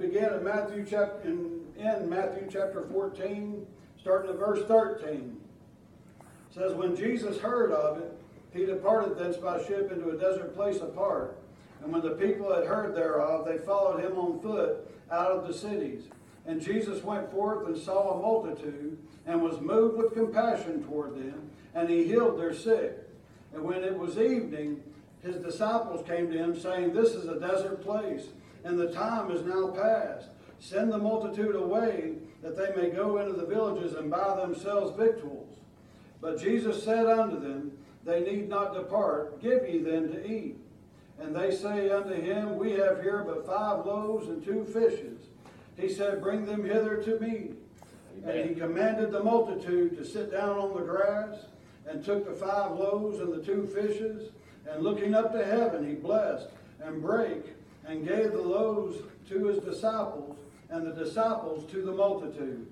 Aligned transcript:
begin 0.00 0.24
at 0.24 0.42
Matthew 0.42 0.86
chapter, 0.88 1.28
in, 1.28 1.60
in 1.76 2.08
Matthew 2.08 2.48
chapter 2.50 2.86
14, 2.90 3.66
starting 4.00 4.30
at 4.30 4.38
verse 4.38 4.66
13. 4.66 5.36
It 6.20 6.54
says, 6.54 6.72
When 6.72 6.96
Jesus 6.96 7.38
heard 7.38 7.70
of 7.70 7.98
it, 7.98 8.18
he 8.52 8.64
departed 8.64 9.18
thence 9.18 9.36
by 9.36 9.62
ship 9.62 9.92
into 9.92 10.08
a 10.08 10.16
desert 10.16 10.56
place 10.56 10.78
apart. 10.80 11.36
And 11.82 11.92
when 11.92 12.02
the 12.02 12.12
people 12.12 12.52
had 12.52 12.64
heard 12.64 12.94
thereof, 12.94 13.44
they 13.44 13.58
followed 13.58 14.02
him 14.02 14.18
on 14.18 14.40
foot 14.40 14.90
out 15.10 15.30
of 15.30 15.46
the 15.46 15.54
cities. 15.54 16.04
And 16.46 16.60
Jesus 16.60 17.04
went 17.04 17.30
forth 17.30 17.66
and 17.66 17.76
saw 17.76 18.14
a 18.14 18.22
multitude, 18.22 18.96
and 19.26 19.42
was 19.42 19.60
moved 19.60 19.98
with 19.98 20.14
compassion 20.14 20.82
toward 20.84 21.14
them, 21.14 21.50
and 21.74 21.88
he 21.88 22.04
healed 22.04 22.38
their 22.38 22.54
sick. 22.54 22.98
And 23.52 23.62
when 23.62 23.84
it 23.84 23.96
was 23.96 24.16
evening, 24.18 24.82
his 25.22 25.36
disciples 25.36 26.06
came 26.06 26.30
to 26.32 26.38
him, 26.38 26.58
saying, 26.58 26.94
This 26.94 27.10
is 27.10 27.28
a 27.28 27.38
desert 27.38 27.82
place, 27.82 28.28
and 28.64 28.78
the 28.78 28.92
time 28.92 29.30
is 29.30 29.44
now 29.44 29.68
past. 29.68 30.28
Send 30.58 30.92
the 30.92 30.98
multitude 30.98 31.56
away, 31.56 32.14
that 32.42 32.56
they 32.56 32.80
may 32.80 32.90
go 32.90 33.18
into 33.18 33.32
the 33.32 33.46
villages 33.46 33.94
and 33.94 34.10
buy 34.10 34.36
themselves 34.36 34.96
victuals. 34.96 35.58
But 36.20 36.40
Jesus 36.40 36.82
said 36.82 37.06
unto 37.06 37.40
them, 37.40 37.72
They 38.04 38.20
need 38.20 38.48
not 38.48 38.74
depart. 38.74 39.40
Give 39.40 39.66
ye 39.68 39.78
them 39.78 40.12
to 40.12 40.30
eat. 40.30 40.56
And 41.18 41.34
they 41.34 41.50
say 41.50 41.90
unto 41.90 42.14
him, 42.14 42.56
We 42.56 42.72
have 42.72 43.02
here 43.02 43.24
but 43.26 43.46
five 43.46 43.84
loaves 43.86 44.28
and 44.28 44.44
two 44.44 44.64
fishes. 44.64 45.20
He 45.76 45.88
said, 45.88 46.22
Bring 46.22 46.46
them 46.46 46.64
hither 46.64 47.02
to 47.02 47.18
me. 47.20 47.50
And 48.24 48.48
he 48.48 48.54
commanded 48.54 49.12
the 49.12 49.22
multitude 49.22 49.96
to 49.96 50.04
sit 50.04 50.30
down 50.30 50.58
on 50.58 50.74
the 50.74 50.84
grass, 50.84 51.36
and 51.86 52.04
took 52.04 52.26
the 52.26 52.34
five 52.34 52.72
loaves 52.72 53.18
and 53.20 53.32
the 53.32 53.42
two 53.42 53.66
fishes, 53.66 54.30
and 54.68 54.82
looking 54.82 55.14
up 55.14 55.32
to 55.32 55.44
heaven, 55.44 55.86
he 55.86 55.94
blessed 55.94 56.48
and 56.82 57.00
brake, 57.02 57.46
and 57.86 58.06
gave 58.06 58.32
the 58.32 58.42
loaves 58.42 58.98
to 59.28 59.46
his 59.46 59.58
disciples, 59.62 60.36
and 60.70 60.86
the 60.86 61.04
disciples 61.04 61.70
to 61.70 61.82
the 61.82 61.92
multitude. 61.92 62.66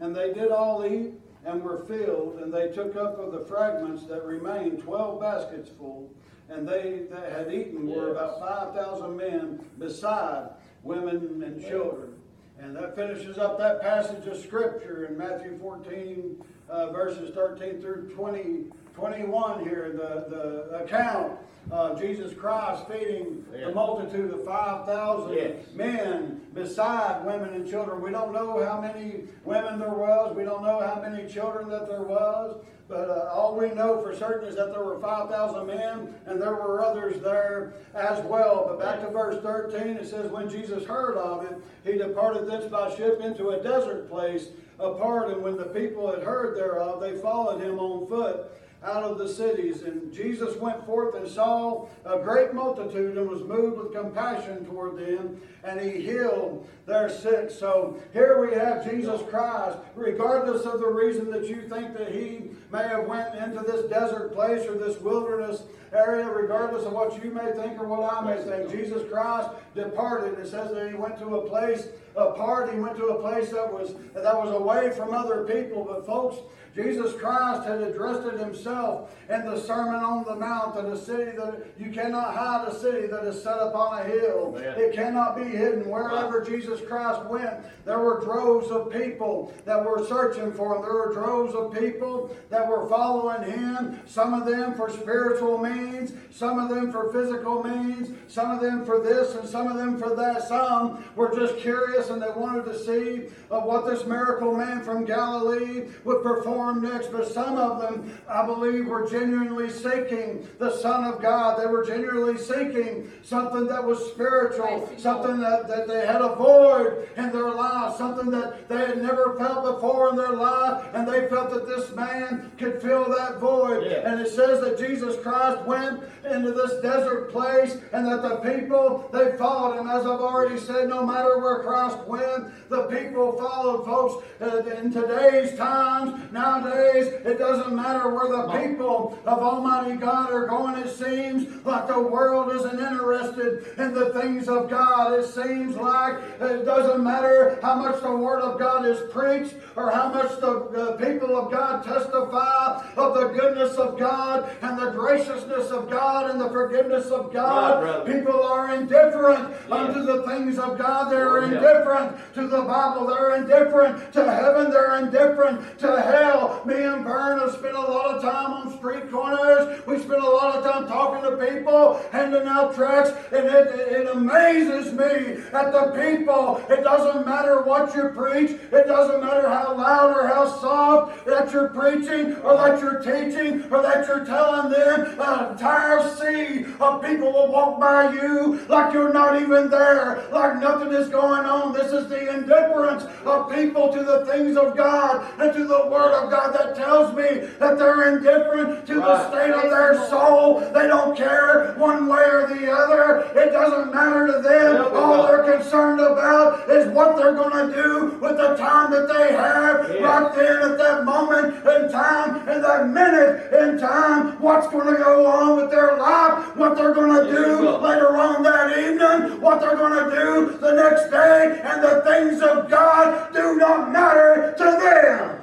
And 0.00 0.14
they 0.14 0.32
did 0.32 0.50
all 0.50 0.84
eat 0.84 1.12
and 1.44 1.62
were 1.62 1.84
filled, 1.84 2.40
and 2.40 2.52
they 2.52 2.68
took 2.68 2.96
up 2.96 3.18
of 3.18 3.32
the 3.32 3.44
fragments 3.46 4.04
that 4.06 4.24
remained 4.24 4.82
twelve 4.82 5.20
baskets 5.20 5.70
full. 5.70 6.10
And 6.50 6.66
they 6.66 7.06
that 7.10 7.32
had 7.32 7.52
eaten 7.52 7.86
were 7.86 8.12
about 8.12 8.40
five 8.40 8.74
thousand 8.74 9.16
men, 9.16 9.60
beside 9.78 10.50
women 10.82 11.42
and 11.42 11.60
children. 11.66 12.14
And 12.58 12.74
that 12.76 12.96
finishes 12.96 13.38
up 13.38 13.58
that 13.58 13.80
passage 13.80 14.26
of 14.26 14.36
scripture 14.36 15.06
in 15.06 15.16
Matthew 15.16 15.56
14, 15.58 16.44
uh, 16.68 16.90
verses 16.90 17.32
13 17.34 17.80
through 17.80 18.10
20, 18.14 18.64
21 18.98 19.60
here, 19.60 19.92
the, 19.92 20.26
the 20.70 20.84
account 20.84 21.38
of 21.70 22.00
Jesus 22.00 22.34
Christ 22.34 22.84
feeding 22.88 23.44
the 23.52 23.70
multitude 23.72 24.32
of 24.32 24.44
5,000 24.44 25.34
Yes. 25.34 25.54
men 25.74 26.40
beside 26.54 27.24
women 27.24 27.54
and 27.54 27.68
children. 27.68 28.00
We 28.02 28.10
don't 28.10 28.32
know 28.32 28.64
how 28.64 28.80
many 28.80 29.24
women 29.44 29.78
there 29.78 29.90
was. 29.94 30.34
We 30.34 30.44
don't 30.44 30.62
know 30.64 30.80
how 30.80 31.00
many 31.00 31.30
children 31.32 31.68
that 31.68 31.88
there 31.88 32.02
was. 32.02 32.56
But 32.88 33.10
uh, 33.10 33.30
all 33.34 33.54
we 33.54 33.68
know 33.74 34.00
for 34.00 34.16
certain 34.16 34.48
is 34.48 34.56
that 34.56 34.72
there 34.72 34.82
were 34.82 34.98
5,000 34.98 35.66
men 35.66 36.14
and 36.24 36.40
there 36.40 36.54
were 36.54 36.82
others 36.82 37.20
there 37.22 37.74
as 37.94 38.24
well. 38.24 38.64
But 38.66 38.80
back 38.80 39.02
to 39.02 39.10
verse 39.12 39.40
13, 39.42 39.96
it 39.98 40.08
says, 40.08 40.30
When 40.32 40.48
Jesus 40.48 40.84
heard 40.84 41.18
of 41.18 41.44
it, 41.44 41.52
he 41.84 41.98
departed 41.98 42.46
thence 42.48 42.64
by 42.64 42.92
ship 42.96 43.20
into 43.20 43.50
a 43.50 43.62
desert 43.62 44.08
place 44.08 44.48
apart. 44.80 45.30
And 45.30 45.42
when 45.42 45.58
the 45.58 45.66
people 45.66 46.10
had 46.10 46.22
heard 46.22 46.56
thereof, 46.56 47.00
they 47.02 47.14
followed 47.18 47.60
him 47.60 47.78
on 47.78 48.08
foot 48.08 48.52
out 48.82 49.02
of 49.02 49.18
the 49.18 49.28
cities. 49.28 49.82
And 49.82 50.12
Jesus 50.12 50.56
went 50.56 50.84
forth 50.86 51.14
and 51.14 51.28
saw 51.28 51.88
a 52.04 52.18
great 52.18 52.54
multitude 52.54 53.16
and 53.16 53.28
was 53.28 53.42
moved 53.42 53.78
with 53.78 53.92
compassion 53.92 54.64
toward 54.64 54.96
them, 54.96 55.40
and 55.64 55.80
he 55.80 56.00
healed 56.00 56.66
their 56.86 57.08
sick. 57.08 57.50
So 57.50 58.00
here 58.12 58.46
we 58.46 58.54
have 58.54 58.88
Jesus 58.88 59.20
Christ, 59.28 59.78
regardless 59.94 60.64
of 60.64 60.80
the 60.80 60.88
reason 60.88 61.30
that 61.30 61.48
you 61.48 61.68
think 61.68 61.96
that 61.96 62.12
he 62.12 62.50
may 62.72 62.86
have 62.86 63.06
went 63.06 63.34
into 63.34 63.62
this 63.62 63.88
desert 63.90 64.32
place 64.32 64.66
or 64.66 64.78
this 64.78 65.00
wilderness 65.00 65.62
area, 65.92 66.28
regardless 66.28 66.84
of 66.84 66.92
what 66.92 67.22
you 67.22 67.30
may 67.30 67.50
think 67.52 67.80
or 67.80 67.86
what 67.86 68.12
I 68.12 68.22
may 68.22 68.42
think. 68.42 68.70
Jesus 68.70 69.10
Christ 69.10 69.50
departed. 69.74 70.38
It 70.38 70.48
says 70.48 70.72
that 70.72 70.88
he 70.88 70.94
went 70.94 71.18
to 71.18 71.36
a 71.36 71.48
place 71.48 71.88
apart. 72.14 72.72
He 72.72 72.78
went 72.78 72.96
to 72.98 73.06
a 73.06 73.20
place 73.20 73.50
that 73.50 73.72
was 73.72 73.94
that 74.14 74.36
was 74.36 74.54
away 74.54 74.90
from 74.90 75.14
other 75.14 75.44
people. 75.44 75.84
But 75.84 76.06
folks, 76.06 76.36
Jesus 76.78 77.12
Christ 77.14 77.66
had 77.66 77.80
addressed 77.80 78.24
it 78.28 78.38
himself 78.38 79.12
in 79.28 79.44
the 79.44 79.58
Sermon 79.58 79.96
on 79.96 80.24
the 80.24 80.36
Mount 80.36 80.76
that 80.76 80.84
a 80.84 80.96
city 80.96 81.36
that 81.36 81.66
you 81.76 81.90
cannot 81.90 82.34
hide 82.34 82.68
a 82.68 82.74
city 82.74 83.08
that 83.08 83.24
is 83.24 83.42
set 83.42 83.58
upon 83.58 83.98
a 83.98 84.04
hill. 84.04 84.54
Amen. 84.56 84.74
It 84.78 84.94
cannot 84.94 85.36
be 85.36 85.42
hidden. 85.44 85.90
Wherever 85.90 86.44
Jesus 86.44 86.80
Christ 86.80 87.24
went, 87.24 87.54
there 87.84 87.98
were 87.98 88.20
droves 88.20 88.70
of 88.70 88.92
people 88.92 89.52
that 89.64 89.84
were 89.84 90.06
searching 90.06 90.52
for 90.52 90.76
him. 90.76 90.82
There 90.82 90.94
were 90.94 91.12
droves 91.12 91.52
of 91.54 91.74
people 91.76 92.36
that 92.48 92.66
were 92.66 92.88
following 92.88 93.50
him. 93.50 94.00
Some 94.06 94.32
of 94.32 94.46
them 94.46 94.74
for 94.74 94.88
spiritual 94.88 95.58
means, 95.58 96.12
some 96.30 96.60
of 96.60 96.68
them 96.68 96.92
for 96.92 97.12
physical 97.12 97.64
means, 97.64 98.10
some 98.28 98.52
of 98.52 98.60
them 98.60 98.86
for 98.86 99.00
this 99.00 99.34
and 99.34 99.48
some 99.48 99.66
of 99.66 99.76
them 99.78 99.98
for 99.98 100.14
that. 100.14 100.46
Some 100.46 101.04
were 101.16 101.34
just 101.34 101.58
curious 101.58 102.08
and 102.10 102.22
they 102.22 102.30
wanted 102.30 102.66
to 102.66 102.78
see 102.78 103.30
what 103.48 103.84
this 103.86 104.06
miracle 104.06 104.56
man 104.56 104.82
from 104.82 105.04
Galilee 105.04 105.88
would 106.04 106.22
perform 106.22 106.67
next. 106.74 107.10
But 107.12 107.26
some 107.26 107.56
of 107.56 107.80
them, 107.80 108.18
I 108.28 108.44
believe, 108.46 108.86
were 108.86 109.08
genuinely 109.08 109.70
seeking 109.70 110.46
the 110.58 110.76
Son 110.78 111.04
of 111.04 111.20
God. 111.20 111.60
They 111.60 111.66
were 111.66 111.84
genuinely 111.84 112.38
seeking 112.38 113.10
something 113.22 113.66
that 113.66 113.84
was 113.84 113.98
spiritual, 114.12 114.90
something 114.96 115.40
that, 115.40 115.68
that 115.68 115.88
they 115.88 116.06
had 116.06 116.20
a 116.20 116.34
void 116.34 117.08
in 117.16 117.30
their 117.32 117.50
life, 117.50 117.96
something 117.96 118.30
that 118.30 118.68
they 118.68 118.78
had 118.78 119.02
never 119.02 119.36
felt 119.38 119.64
before 119.76 120.10
in 120.10 120.16
their 120.16 120.32
life, 120.32 120.84
and 120.94 121.06
they 121.06 121.28
felt 121.28 121.50
that 121.50 121.66
this 121.66 121.94
man 121.94 122.50
could 122.58 122.80
fill 122.80 123.08
that 123.08 123.38
void. 123.38 123.84
Yeah. 123.86 124.10
And 124.10 124.20
it 124.20 124.28
says 124.28 124.60
that 124.60 124.78
Jesus 124.78 125.20
Christ 125.22 125.62
went 125.64 126.02
into 126.24 126.52
this 126.52 126.80
desert 126.82 127.30
place 127.30 127.76
and 127.92 128.06
that 128.06 128.22
the 128.22 128.36
people, 128.36 129.08
they 129.12 129.36
followed 129.36 129.78
him. 129.78 129.88
As 129.88 130.02
I've 130.02 130.20
already 130.20 130.58
said, 130.58 130.88
no 130.88 131.04
matter 131.06 131.38
where 131.38 131.62
Christ 131.62 131.98
went, 132.06 132.68
the 132.68 132.82
people 132.84 133.36
followed, 133.38 133.84
folks. 133.84 134.24
Uh, 134.40 134.58
In 134.78 134.92
today's 134.92 135.56
times, 135.56 136.20
nowadays, 136.48 137.08
it 137.24 137.38
doesn't 137.38 137.74
matter 137.74 138.08
where 138.14 138.28
the 138.28 138.48
people 138.60 139.18
of 139.26 139.38
Almighty 139.38 139.96
God 139.96 140.32
are 140.32 140.46
going. 140.46 140.76
It 140.76 140.90
seems 140.90 141.64
like 141.64 141.86
the 141.86 142.00
world 142.00 142.52
isn't 142.54 142.78
interested 142.80 143.74
in 143.78 143.94
the 143.94 144.12
things 144.20 144.48
of 144.48 144.70
God. 144.70 145.12
It 145.18 145.26
seems 145.26 145.76
like 145.76 146.14
it 146.40 146.64
doesn't 146.64 147.02
matter 147.02 147.58
how 147.62 147.74
much 147.76 148.00
the 148.02 148.14
Word 148.14 148.40
of 148.40 148.58
God 148.58 148.86
is 148.86 149.00
preached 149.12 149.54
or 149.76 149.90
how 149.90 150.12
much 150.12 150.30
the, 150.40 150.68
the 150.72 151.04
people 151.04 151.36
of 151.36 151.52
God 151.52 151.82
testify 151.84 152.82
of 152.96 153.14
the 153.14 153.28
goodness 153.38 153.76
of 153.76 153.98
God 153.98 154.48
and 154.62 154.78
the 154.78 154.90
graciousness 154.90 155.70
of 155.70 155.90
God 155.90 156.30
and 156.30 156.40
the 156.40 156.48
forgiveness 156.50 157.06
of 157.06 157.32
God. 157.32 157.84
Right, 157.84 158.06
people 158.16 158.42
are 158.42 158.74
indifferent 158.74 159.54
Yes. 159.68 159.70
unto 159.70 160.02
the 160.04 160.22
things 160.26 160.58
of 160.58 160.78
God. 160.78 161.10
They're 161.12 161.28
Oh, 161.28 161.40
yeah. 161.40 161.56
indifferent 161.56 162.16
to 162.34 162.46
the 162.48 162.62
Bible. 162.62 163.06
They're 163.06 163.36
indifferent 163.36 164.12
to 164.14 164.24
heaven. 164.32 164.70
They're 164.70 164.96
indifferent 164.96 165.78
to 165.80 166.00
hell. 166.00 166.37
Me 166.64 166.82
and 166.82 167.04
Vern 167.04 167.40
have 167.40 167.52
spent 167.52 167.74
a 167.74 167.80
lot 167.80 168.14
of 168.14 168.22
time 168.22 168.52
on 168.52 168.76
street 168.78 169.10
corners. 169.10 169.80
We 169.86 169.98
spend 169.98 170.22
a 170.22 170.28
lot 170.28 170.56
of 170.56 170.64
time 170.64 170.86
talking 170.86 171.22
to 171.28 171.36
people, 171.36 172.00
handing 172.12 172.46
out 172.46 172.74
tracts, 172.74 173.10
and 173.32 173.46
it, 173.46 173.68
it 173.90 174.08
amazes 174.14 174.92
me 174.92 175.42
at 175.52 175.72
the 175.72 175.92
people. 175.96 176.62
It 176.68 176.82
doesn't 176.82 177.26
matter 177.26 177.62
what 177.62 177.94
you 177.94 178.08
preach. 178.10 178.50
It 178.50 178.86
doesn't 178.86 179.20
matter 179.20 179.48
how 179.48 179.76
loud 179.76 180.16
or 180.16 180.26
how 180.26 180.46
soft 180.60 181.24
that 181.26 181.52
you're 181.52 181.68
preaching 181.68 182.36
or 182.36 182.56
that 182.56 182.80
you're 182.80 183.00
teaching 183.00 183.64
or 183.70 183.82
that 183.82 184.06
you're 184.06 184.24
telling 184.24 184.70
them. 184.70 185.20
An 185.20 185.52
entire 185.52 186.08
sea 186.16 186.66
of 186.80 187.02
people 187.02 187.32
will 187.32 187.52
walk 187.52 187.80
by 187.80 188.12
you 188.12 188.64
like 188.68 188.92
you're 188.92 189.12
not 189.12 189.40
even 189.40 189.70
there, 189.70 190.24
like 190.30 190.60
nothing 190.60 190.92
is 190.92 191.08
going 191.08 191.44
on. 191.44 191.72
This 191.72 191.92
is 191.92 192.08
the 192.08 192.34
indifference 192.34 193.04
of 193.24 193.52
people 193.52 193.92
to 193.92 194.02
the 194.02 194.26
things 194.26 194.56
of 194.56 194.76
God 194.76 195.26
and 195.38 195.52
to 195.52 195.64
the 195.66 195.86
Word 195.86 196.12
of 196.12 196.27
God 196.30 196.52
that 196.54 196.76
tells 196.76 197.14
me 197.16 197.46
that 197.58 197.78
they're 197.78 198.16
indifferent 198.16 198.86
to 198.86 198.94
the 198.94 199.28
state 199.30 199.50
of 199.50 199.62
their 199.70 200.06
soul. 200.08 200.60
They 200.72 200.86
don't 200.86 201.16
care 201.16 201.74
one 201.76 202.06
way 202.08 202.22
or 202.22 202.46
the 202.46 202.70
other. 202.70 203.20
It 203.34 203.52
doesn't 203.52 203.94
matter 203.94 204.26
to 204.26 204.40
them. 204.40 204.94
All 204.94 205.26
they're 205.26 205.56
concerned 205.56 206.00
about 206.00 206.68
is 206.68 206.88
what 206.92 207.16
they're 207.16 207.34
going 207.34 207.68
to 207.68 207.74
do 207.82 208.18
with 208.20 208.36
the 208.36 208.54
time 208.56 208.90
that 208.92 209.08
they 209.08 209.32
have 209.34 209.90
Yeah. 209.94 210.02
right 210.02 210.34
then 210.34 210.72
at 210.72 210.78
that 210.78 211.04
moment 211.04 211.54
in 211.66 211.90
time, 211.90 212.48
in 212.48 212.62
that 212.62 212.88
minute 212.88 213.52
in 213.52 213.78
time, 213.78 214.40
what's 214.40 214.66
going 214.68 214.86
to 214.94 215.02
go 215.02 215.26
on 215.26 215.56
with 215.56 215.70
their 215.70 215.96
life, 215.96 216.56
what 216.56 216.76
they're 216.76 216.94
going 216.94 217.14
to 217.24 217.30
do 217.32 217.68
later 217.78 218.16
on 218.16 218.42
that 218.42 218.76
evening, 218.78 219.40
what 219.40 219.60
they're 219.60 219.76
going 219.76 220.04
to 220.04 220.16
do 220.16 220.58
the 220.58 220.72
next 220.74 221.10
day, 221.10 221.60
and 221.64 221.82
the 221.82 222.02
things 222.04 222.42
of 222.42 222.68
God 222.70 223.32
do 223.32 223.56
not 223.56 223.92
matter 223.92 224.54
to 224.58 224.64
them. 224.64 225.37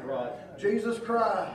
Jesus 0.59 0.99
Christ. 0.99 1.51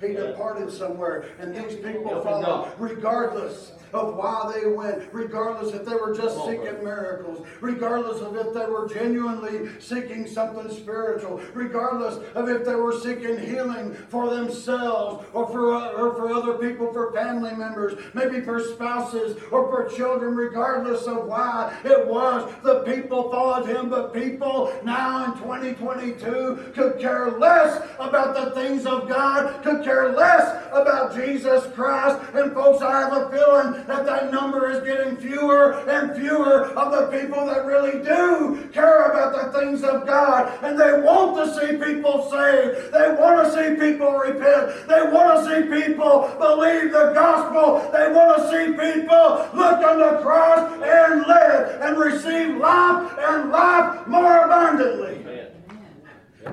He 0.00 0.08
Yeah. 0.08 0.26
departed 0.26 0.70
somewhere, 0.70 1.24
and 1.38 1.54
these 1.54 1.76
people 1.76 2.20
followed, 2.22 2.68
regardless 2.78 3.72
of 3.94 4.16
why 4.16 4.52
they 4.54 4.66
went, 4.66 5.08
regardless 5.12 5.72
if 5.72 5.84
they 5.84 5.94
were 5.94 6.14
just 6.14 6.36
seeking 6.44 6.82
miracles, 6.82 7.46
regardless 7.60 8.20
of 8.20 8.36
if 8.36 8.52
they 8.52 8.66
were 8.66 8.88
genuinely 8.88 9.70
seeking 9.78 10.26
something 10.26 10.70
spiritual, 10.74 11.40
regardless 11.54 12.16
of 12.34 12.48
if 12.48 12.64
they 12.64 12.74
were 12.74 12.98
seeking 12.98 13.38
healing 13.38 13.94
for 14.08 14.34
themselves 14.34 15.24
or 15.32 15.46
for, 15.46 15.74
or 15.74 16.14
for 16.14 16.32
other 16.32 16.54
people, 16.54 16.92
for 16.92 17.12
family 17.12 17.54
members, 17.54 17.94
maybe 18.14 18.40
for 18.40 18.60
spouses 18.60 19.36
or 19.50 19.68
for 19.68 19.88
children, 19.96 20.34
regardless 20.34 21.06
of 21.06 21.26
why 21.26 21.74
it 21.84 22.06
was, 22.06 22.52
the 22.62 22.80
people 22.80 23.30
followed 23.30 23.66
him. 23.66 23.88
But 23.88 24.12
people 24.12 24.72
now 24.84 25.24
in 25.24 25.38
2022 25.38 26.72
could 26.74 26.98
care 26.98 27.30
less 27.30 27.86
about 27.98 28.34
the 28.34 28.60
things 28.60 28.86
of 28.86 29.08
God, 29.08 29.62
could 29.62 29.84
care 29.84 30.12
less 30.12 30.62
about 30.72 31.14
Jesus 31.14 31.66
Christ. 31.74 32.20
And 32.34 32.52
folks, 32.52 32.82
I 32.82 33.00
have 33.00 33.12
a 33.12 33.30
feeling 33.30 33.83
that 33.86 34.06
that 34.06 34.32
number 34.32 34.70
is 34.70 34.82
getting 34.84 35.16
fewer 35.16 35.72
and 35.88 36.16
fewer 36.16 36.66
of 36.70 36.92
the 36.92 37.18
people 37.18 37.46
that 37.46 37.64
really 37.64 38.02
do 38.02 38.68
care 38.72 39.10
about 39.10 39.52
the 39.52 39.58
things 39.58 39.82
of 39.82 40.06
God. 40.06 40.52
And 40.62 40.78
they 40.78 41.00
want 41.00 41.36
to 41.36 41.54
see 41.54 41.76
people 41.76 42.30
saved. 42.30 42.92
They 42.92 43.14
want 43.18 43.46
to 43.46 43.52
see 43.52 43.80
people 43.80 44.12
repent. 44.12 44.88
They 44.88 45.02
want 45.12 45.38
to 45.38 45.44
see 45.44 45.82
people 45.82 46.34
believe 46.38 46.92
the 46.92 47.12
gospel. 47.14 47.90
They 47.92 48.12
want 48.12 48.38
to 48.38 48.48
see 48.50 48.72
people 48.72 49.48
look 49.54 49.78
on 49.84 49.98
the 49.98 50.20
cross 50.22 50.72
and 50.82 51.26
live 51.26 51.80
and 51.82 51.98
receive 51.98 52.56
life 52.56 53.12
and 53.18 53.50
life 53.50 54.06
more 54.06 54.44
abundantly. 54.44 55.22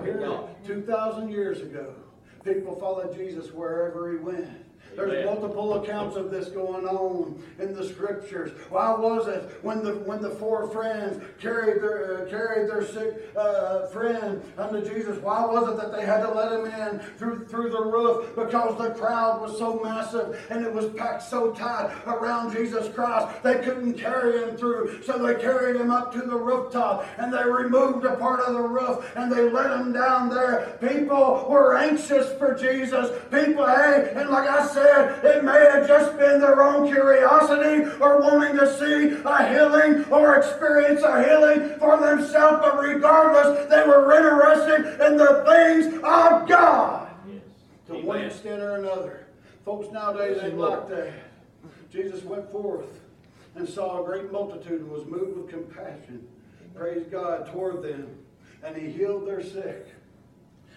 Here, 0.03 0.47
2,000 0.65 1.29
years 1.29 1.61
ago, 1.61 1.93
people 2.43 2.75
followed 2.75 3.15
Jesus 3.15 3.51
wherever 3.51 4.11
he 4.11 4.17
went. 4.17 4.49
There's 4.95 5.25
multiple 5.25 5.81
accounts 5.81 6.15
of 6.15 6.31
this 6.31 6.49
going 6.49 6.85
on 6.85 7.41
in 7.59 7.73
the 7.73 7.85
scriptures. 7.85 8.51
Why 8.69 8.91
was 8.91 9.27
it 9.27 9.59
when 9.61 9.83
the 9.83 9.95
when 9.95 10.21
the 10.21 10.31
four 10.31 10.67
friends 10.69 11.23
carried 11.39 11.81
their 11.81 12.25
uh, 12.25 12.29
carried 12.29 12.69
their 12.69 12.85
sick 12.85 13.29
uh, 13.35 13.87
friend 13.87 14.41
unto 14.57 14.87
Jesus? 14.87 15.17
Why 15.19 15.45
was 15.45 15.69
it 15.69 15.77
that 15.77 15.95
they 15.95 16.05
had 16.05 16.21
to 16.21 16.31
let 16.31 16.51
him 16.51 16.65
in 16.65 16.99
through 17.17 17.45
through 17.45 17.69
the 17.69 17.81
roof? 17.81 18.35
Because 18.35 18.77
the 18.77 18.91
crowd 18.91 19.41
was 19.41 19.57
so 19.57 19.79
massive 19.83 20.39
and 20.49 20.65
it 20.65 20.73
was 20.73 20.89
packed 20.95 21.23
so 21.23 21.51
tight 21.51 21.91
around 22.05 22.53
Jesus 22.53 22.93
Christ 22.93 23.43
they 23.43 23.55
couldn't 23.59 23.95
carry 23.95 24.43
him 24.43 24.57
through. 24.57 25.03
So 25.03 25.17
they 25.17 25.39
carried 25.41 25.79
him 25.79 25.91
up 25.91 26.11
to 26.13 26.21
the 26.21 26.37
rooftop 26.37 27.05
and 27.17 27.33
they 27.33 27.43
removed 27.43 28.05
a 28.05 28.15
part 28.15 28.41
of 28.41 28.53
the 28.53 28.61
roof 28.61 29.11
and 29.15 29.31
they 29.31 29.49
let 29.49 29.79
him 29.79 29.93
down 29.93 30.29
there. 30.29 30.77
People 30.81 31.47
were 31.49 31.77
anxious 31.77 32.31
for 32.37 32.53
Jesus. 32.55 33.09
People, 33.31 33.65
hey, 33.65 34.13
and 34.15 34.29
like 34.29 34.49
I 34.49 34.67
said, 34.67 34.81
it 35.23 35.43
may 35.43 35.59
have 35.71 35.87
just 35.87 36.17
been 36.17 36.39
their 36.39 36.61
own 36.61 36.87
curiosity 36.87 37.89
or 37.99 38.21
wanting 38.21 38.57
to 38.57 38.67
see 38.77 39.21
a 39.23 39.49
healing 39.49 40.05
or 40.11 40.35
experience 40.35 41.01
a 41.03 41.23
healing 41.23 41.75
for 41.79 41.97
themselves, 41.97 42.59
but 42.61 42.79
regardless, 42.79 43.69
they 43.69 43.83
were 43.87 44.13
interested 44.13 45.05
in 45.05 45.17
the 45.17 45.43
things 45.47 45.95
of 46.03 46.47
God 46.47 47.09
to 47.87 47.97
one 48.05 48.21
extent 48.21 48.61
or 48.61 48.75
another. 48.75 49.27
Folks 49.65 49.91
nowadays 49.91 50.39
ain't 50.41 50.57
like 50.57 50.87
that. 50.89 51.13
Jesus 51.91 52.23
went 52.23 52.49
forth 52.51 53.01
and 53.55 53.67
saw 53.67 54.01
a 54.01 54.05
great 54.05 54.31
multitude 54.31 54.81
and 54.81 54.89
was 54.89 55.05
moved 55.05 55.37
with 55.37 55.49
compassion, 55.49 56.25
praise 56.73 57.05
God, 57.11 57.51
toward 57.51 57.83
them, 57.83 58.07
and 58.63 58.75
he 58.75 58.89
healed 58.91 59.27
their 59.27 59.43
sick. 59.43 59.87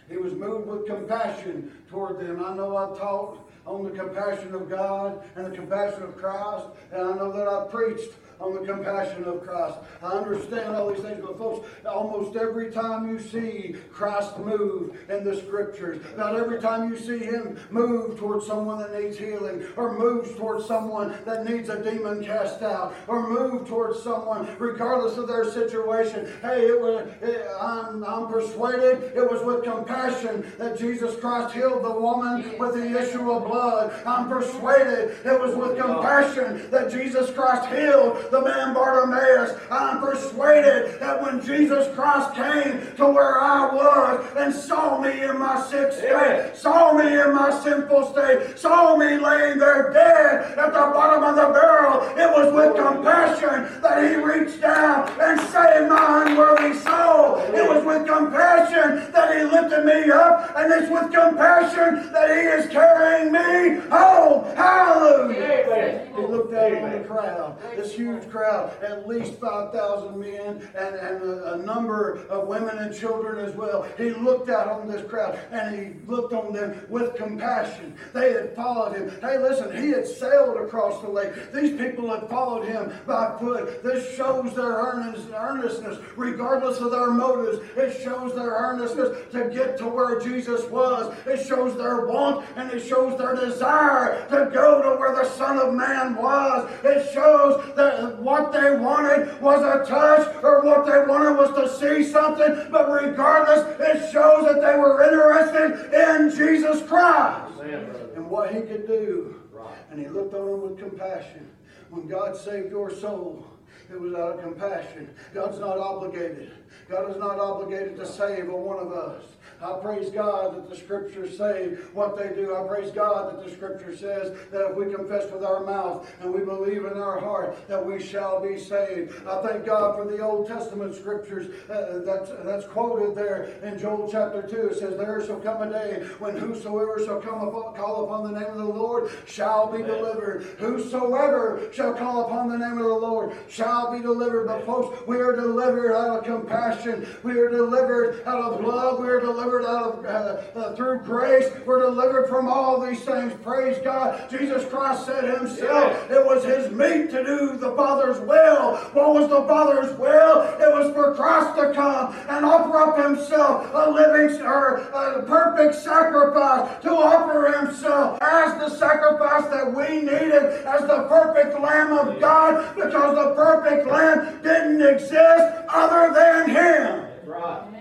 He 0.08 0.16
was 0.16 0.34
moved 0.34 0.66
with 0.66 0.87
compassion 0.87 1.72
toward 1.88 2.19
them. 2.19 2.44
I 2.44 2.55
know 2.55 2.76
I 2.76 2.99
taught 2.99 3.44
on 3.66 3.84
the 3.84 3.90
compassion 3.90 4.55
of 4.55 4.69
God 4.69 5.22
and 5.37 5.46
the 5.46 5.56
compassion 5.56 6.02
of 6.02 6.16
Christ, 6.16 6.66
and 6.93 7.02
I 7.02 7.16
know 7.16 7.32
that 7.32 7.49
I 7.49 7.64
preached 7.70 8.11
on 8.41 8.55
the 8.55 8.61
compassion 8.67 9.25
of 9.25 9.43
Christ. 9.43 9.79
I 10.03 10.09
understand 10.09 10.75
all 10.77 10.93
these 10.93 11.03
things, 11.03 11.21
but 11.21 11.39
folks, 11.39 11.69
almost 11.87 12.37
every 12.37 12.71
time 12.71 13.09
you 13.09 13.19
see 13.19 13.77
Christ 13.93 14.39
move 14.39 14.97
in 15.09 15.25
the 15.25 15.37
scriptures, 15.37 16.03
not 16.17 16.35
every 16.35 16.61
time 16.61 16.91
you 16.91 16.99
see 16.99 17.19
him 17.19 17.59
move 17.71 18.19
towards 18.19 18.47
someone 18.47 18.79
that 18.79 19.01
needs 19.01 19.19
healing, 19.19 19.65
or 19.77 19.99
moves 19.99 20.35
towards 20.37 20.67
someone 20.67 21.15
that 21.25 21.49
needs 21.49 21.69
a 21.69 21.83
demon 21.83 22.25
cast 22.25 22.63
out, 22.63 22.95
or 23.07 23.29
move 23.29 23.69
towards 23.69 24.03
someone, 24.03 24.49
regardless 24.59 25.17
of 25.17 25.29
their 25.29 25.51
situation. 25.51 26.29
Hey, 26.43 26.67
it 26.67 26.81
was, 26.81 27.09
it, 27.23 27.47
I'm, 27.61 28.05
I'm 28.05 28.27
persuaded 28.29 29.13
it 29.15 29.31
was 29.31 29.43
with 29.43 29.65
compassion 29.65 30.53
that 30.59 30.79
Jesus 30.79 31.17
Christ 31.21 31.55
healed 31.55 31.85
the 31.85 31.91
woman 31.93 32.59
with 32.59 32.75
the 32.75 33.01
issue 33.01 33.31
of 33.31 33.45
blood. 33.45 33.93
I'm 34.07 34.29
persuaded 34.29 35.17
it 35.25 35.41
was 35.41 35.55
with 35.55 35.79
compassion 35.79 36.71
that 36.71 36.91
Jesus 36.91 37.31
Christ 37.31 37.69
healed 37.73 38.24
the 38.31 38.41
man 38.43 38.75
Bartimaeus. 38.75 39.59
I'm 39.71 40.00
persuaded 40.00 41.00
that 41.00 41.23
when 41.23 41.44
Jesus 41.44 41.93
Christ 41.94 42.35
came 42.35 42.97
to 42.97 43.06
where 43.06 43.41
I 43.41 43.75
was 43.75 44.26
and 44.37 44.55
saw 44.55 45.00
me 45.00 45.23
in 45.23 45.38
my 45.38 45.61
sick 45.62 45.93
state, 45.93 46.12
Amen. 46.12 46.55
saw 46.55 46.93
me 46.93 47.21
in 47.21 47.35
my 47.35 47.50
sinful 47.62 48.12
state, 48.12 48.59
saw 48.59 48.97
me 48.97 49.17
laying 49.19 49.59
there 49.59 49.93
dead 49.93 50.59
at 50.59 50.73
the 50.73 50.79
bottom 50.94 51.25
of 51.25 51.37
the 51.37 51.53
barrel, 51.53 52.03
it 52.17 52.31
was 52.31 52.53
with 52.53 52.76
oh, 52.79 52.93
compassion 52.93 53.81
that 53.82 54.09
he 54.09 54.17
reached 54.17 54.61
down 54.61 55.09
and 55.21 55.41
saved 55.41 55.88
my 55.88 56.25
unworthy 56.26 56.75
soul. 56.79 57.37
Oh, 57.37 57.53
it 57.55 57.69
was 57.69 57.85
with 57.85 58.06
compassion 58.06 59.11
that 59.12 59.37
he 59.37 59.43
lifted 59.44 59.85
me 59.85 60.11
up, 60.11 60.53
and 60.56 60.73
it's 60.73 60.91
with 60.91 61.12
compassion 61.12 62.12
that 62.12 62.31
he 62.31 62.43
is 62.43 62.71
carrying 62.71 63.32
me 63.32 63.81
home. 63.88 64.44
Hallelujah. 64.56 65.65
Amen. 65.67 66.15
He 66.15 66.23
looked 66.23 66.55
out 66.55 66.73
on 66.73 66.93
the 66.93 67.05
crowd, 67.06 67.59
this 67.76 67.93
huge 67.94 68.13
crowd, 68.22 68.72
at 68.82 69.06
least 69.06 69.34
5,000 69.40 70.19
men 70.19 70.69
and, 70.76 70.94
and 70.94 71.22
a, 71.22 71.55
a 71.55 71.58
number 71.58 72.26
of 72.28 72.46
women 72.49 72.78
and 72.78 72.94
children 72.94 73.44
as 73.44 73.55
well. 73.55 73.87
He 73.96 74.11
looked 74.11 74.49
out 74.49 74.69
on 74.69 74.88
this 74.88 75.08
crowd 75.08 75.38
and 75.50 75.75
he 75.75 76.11
looked 76.11 76.32
on 76.32 76.52
them 76.52 76.81
with 76.88 77.14
compassion. 77.16 77.96
They 78.12 78.32
had 78.32 78.55
followed 78.55 78.96
him. 78.96 79.11
Hey, 79.20 79.38
listen, 79.38 79.76
he 79.76 79.90
had 79.90 80.06
sailed 80.06 80.56
across 80.56 81.00
the 81.02 81.08
lake. 81.08 81.52
These 81.52 81.78
people 81.78 82.11
had 82.11 82.28
followed 82.28 82.66
him 82.66 82.93
by 83.06 83.37
foot. 83.38 83.82
This 83.82 84.14
shows 84.16 84.55
their 84.55 84.72
earnest, 84.72 85.28
earnestness, 85.34 85.99
regardless 86.16 86.78
of 86.78 86.90
their 86.90 87.11
motives. 87.11 87.58
It 87.76 88.02
shows 88.02 88.34
their 88.34 88.50
earnestness 88.50 89.32
to 89.32 89.50
get 89.50 89.78
to 89.78 89.88
where 89.88 90.20
Jesus 90.20 90.69
was. 90.70 91.14
It 91.26 91.46
shows 91.46 91.76
their 91.76 92.06
want 92.06 92.46
and 92.56 92.70
it 92.70 92.81
shows 92.81 93.19
their 93.19 93.34
desire 93.34 94.26
to 94.28 94.50
go 94.52 94.82
to 94.82 94.99
where 94.99 95.14
the 95.14 95.28
Son 95.31 95.58
of 95.58 95.75
Man 95.75 96.16
was. 96.16 96.70
It 96.84 97.12
shows 97.12 97.75
that 97.76 98.00
what 98.21 98.53
they 98.53 98.77
wanted 98.77 99.41
was 99.41 99.61
a 99.62 99.89
touch 99.89 100.35
or 100.43 100.62
what 100.62 100.87
they 100.87 101.05
wanted 101.06 101.37
was 101.37 101.51
to 101.55 101.79
see 101.79 102.05
something, 102.05 102.71
but 102.71 102.91
regardless, 102.91 103.78
it 103.81 104.12
shows 104.12 104.45
that 104.45 104.61
they 104.61 104.78
were 104.78 105.02
interested 105.02 105.93
in 105.93 106.31
Jesus 106.31 106.87
Christ 106.88 107.61
Amen, 107.61 107.90
and 108.17 108.31
what 108.31 108.55
he 108.55 108.61
could 108.62 108.87
do. 108.87 109.43
Right. 109.52 109.76
And 109.90 110.00
he 110.00 110.09
looked 110.09 110.35
on 110.35 110.47
them 110.47 110.62
with 110.62 110.78
compassion. 110.78 111.50
When 111.90 112.09
God 112.09 112.37
saved 112.37 112.71
your 112.71 112.90
soul, 112.90 113.47
it 113.90 114.00
was 114.00 114.14
out 114.14 114.38
of 114.38 114.43
compassion. 114.43 115.14
God's 115.33 115.59
not 115.59 115.78
obligated. 115.78 116.52
God 116.88 117.11
is 117.11 117.17
not 117.17 117.38
obligated 117.38 117.97
to 117.97 118.07
save 118.07 118.49
a 118.49 118.57
one 118.57 118.78
of 118.78 118.93
us. 118.93 119.25
I 119.62 119.73
praise 119.80 120.11
God 120.11 120.56
that 120.56 120.68
the 120.68 120.76
scriptures 120.76 121.37
say 121.37 121.75
what 121.92 122.16
they 122.16 122.34
do. 122.34 122.54
I 122.56 122.66
praise 122.66 122.90
God 122.90 123.32
that 123.32 123.44
the 123.44 123.50
scripture 123.50 123.96
says 123.96 124.37
that 124.50 124.70
if 124.70 124.76
we 124.76 124.92
confess 124.92 125.30
with 125.30 125.44
our 125.44 125.64
mouth 125.64 126.11
and 126.20 126.32
we 126.32 126.44
believe 126.44 126.84
in 126.84 126.99
our 126.99 127.18
heart 127.18 127.56
that 127.68 127.84
we 127.84 128.02
shall 128.02 128.42
be 128.42 128.58
saved. 128.58 129.14
I 129.26 129.42
thank 129.42 129.64
God 129.64 129.96
for 129.96 130.04
the 130.04 130.20
Old 130.20 130.49
Testament 130.49 130.94
scriptures 130.94 131.46
uh, 131.70 132.00
that's, 132.04 132.30
that's 132.44 132.66
quoted 132.66 133.16
there 133.16 133.44
in 133.62 133.78
Joel 133.78 134.08
chapter 134.11 134.42
2. 134.42 134.68
It 134.68 134.78
says, 134.78 134.96
There 134.96 135.25
shall 135.25 135.40
come 135.40 135.62
a 135.62 135.70
day 135.70 136.04
when 136.18 136.37
whosoever 136.37 137.04
shall 137.04 137.20
come 137.20 137.46
upon, 137.46 137.75
call 137.75 138.04
upon 138.04 138.32
the 138.32 138.40
name 138.40 138.50
of 138.50 138.58
the 138.58 138.64
Lord 138.64 139.11
shall 139.26 139.70
be 139.70 139.82
delivered. 139.82 140.42
Whosoever 140.58 141.70
shall 141.73 141.94
call 141.94 142.26
upon 142.26 142.49
the 142.49 142.58
name 142.58 142.78
of 142.78 142.84
the 142.84 142.94
Lord 142.94 143.37
shall 143.49 143.92
be 143.92 144.00
delivered. 144.00 144.46
But 144.46 144.66
folks, 144.66 145.06
we 145.06 145.18
are 145.18 145.34
delivered 145.34 145.94
out 145.94 146.18
of 146.18 146.25
compassion. 146.25 147.06
We 147.23 147.38
are 147.38 147.50
delivered 147.50 148.23
out 148.26 148.54
of 148.54 148.64
love. 148.64 148.99
We 149.00 149.08
are 149.08 149.20
delivered 149.20 149.44
out 149.53 149.65
of 149.65 150.05
uh, 150.05 150.59
uh, 150.59 150.77
through 150.77 151.01
grace. 151.01 151.51
We're 151.67 151.81
delivered 151.81 152.29
from 152.29 152.49
all 152.49 152.81
these 152.81 153.05
things. 153.05 153.33
Praise 153.43 153.79
God. 153.83 154.31
Jesus 154.31 154.65
Christ 154.69 155.07
said 155.07 155.25
himself, 155.25 156.11
it 156.11 156.25
was 156.25 156.45
his 156.45 156.71
meat 156.73 157.11
to 157.11 157.25
do 157.25 157.57
the 157.57 157.75
Father's 157.77 158.21
will. 158.21 158.77
What 158.93 159.15
was 159.15 159.29
the 159.29 159.43
Father's 159.47 159.97
will? 159.99 160.43
It 160.61 160.73
was 160.73 160.93
for 160.95 161.15
Christ 161.15 161.57
to 161.57 161.73
come 161.73 162.15
and 162.29 162.45
offer 162.45 162.79
up 162.79 162.99
himself 162.99 163.71
a 163.73 163.91
living 163.91 164.41
or 164.43 164.77
a 164.77 165.23
perfect 165.27 165.75
sacrifice 165.75 166.83
to 166.83 166.91
offer 166.91 167.59
himself 167.59 168.19
as 168.23 168.59
the 168.59 168.77
sacrifice 168.77 169.45
that 169.51 169.75
we 169.75 170.01
needed 170.01 170.65
as 170.67 170.83
the 170.83 171.07
perfect 171.09 171.59
Lamb 171.61 171.93
of 171.93 172.21
God 172.21 172.75
because 172.75 173.15
the 173.15 173.35
perfect 173.35 173.87
Lamb 173.87 174.43
didn't 174.43 174.83
exist 174.83 175.55
other 175.69 176.15
than 176.15 176.51
him. 176.51 177.07
Right. 177.25 177.74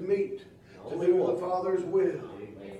meat 0.00 0.38
to 0.38 0.94
Only 0.94 1.06
do 1.08 1.16
one. 1.16 1.34
the 1.34 1.40
Father's 1.40 1.82
will. 1.84 2.30
Amen. 2.36 2.78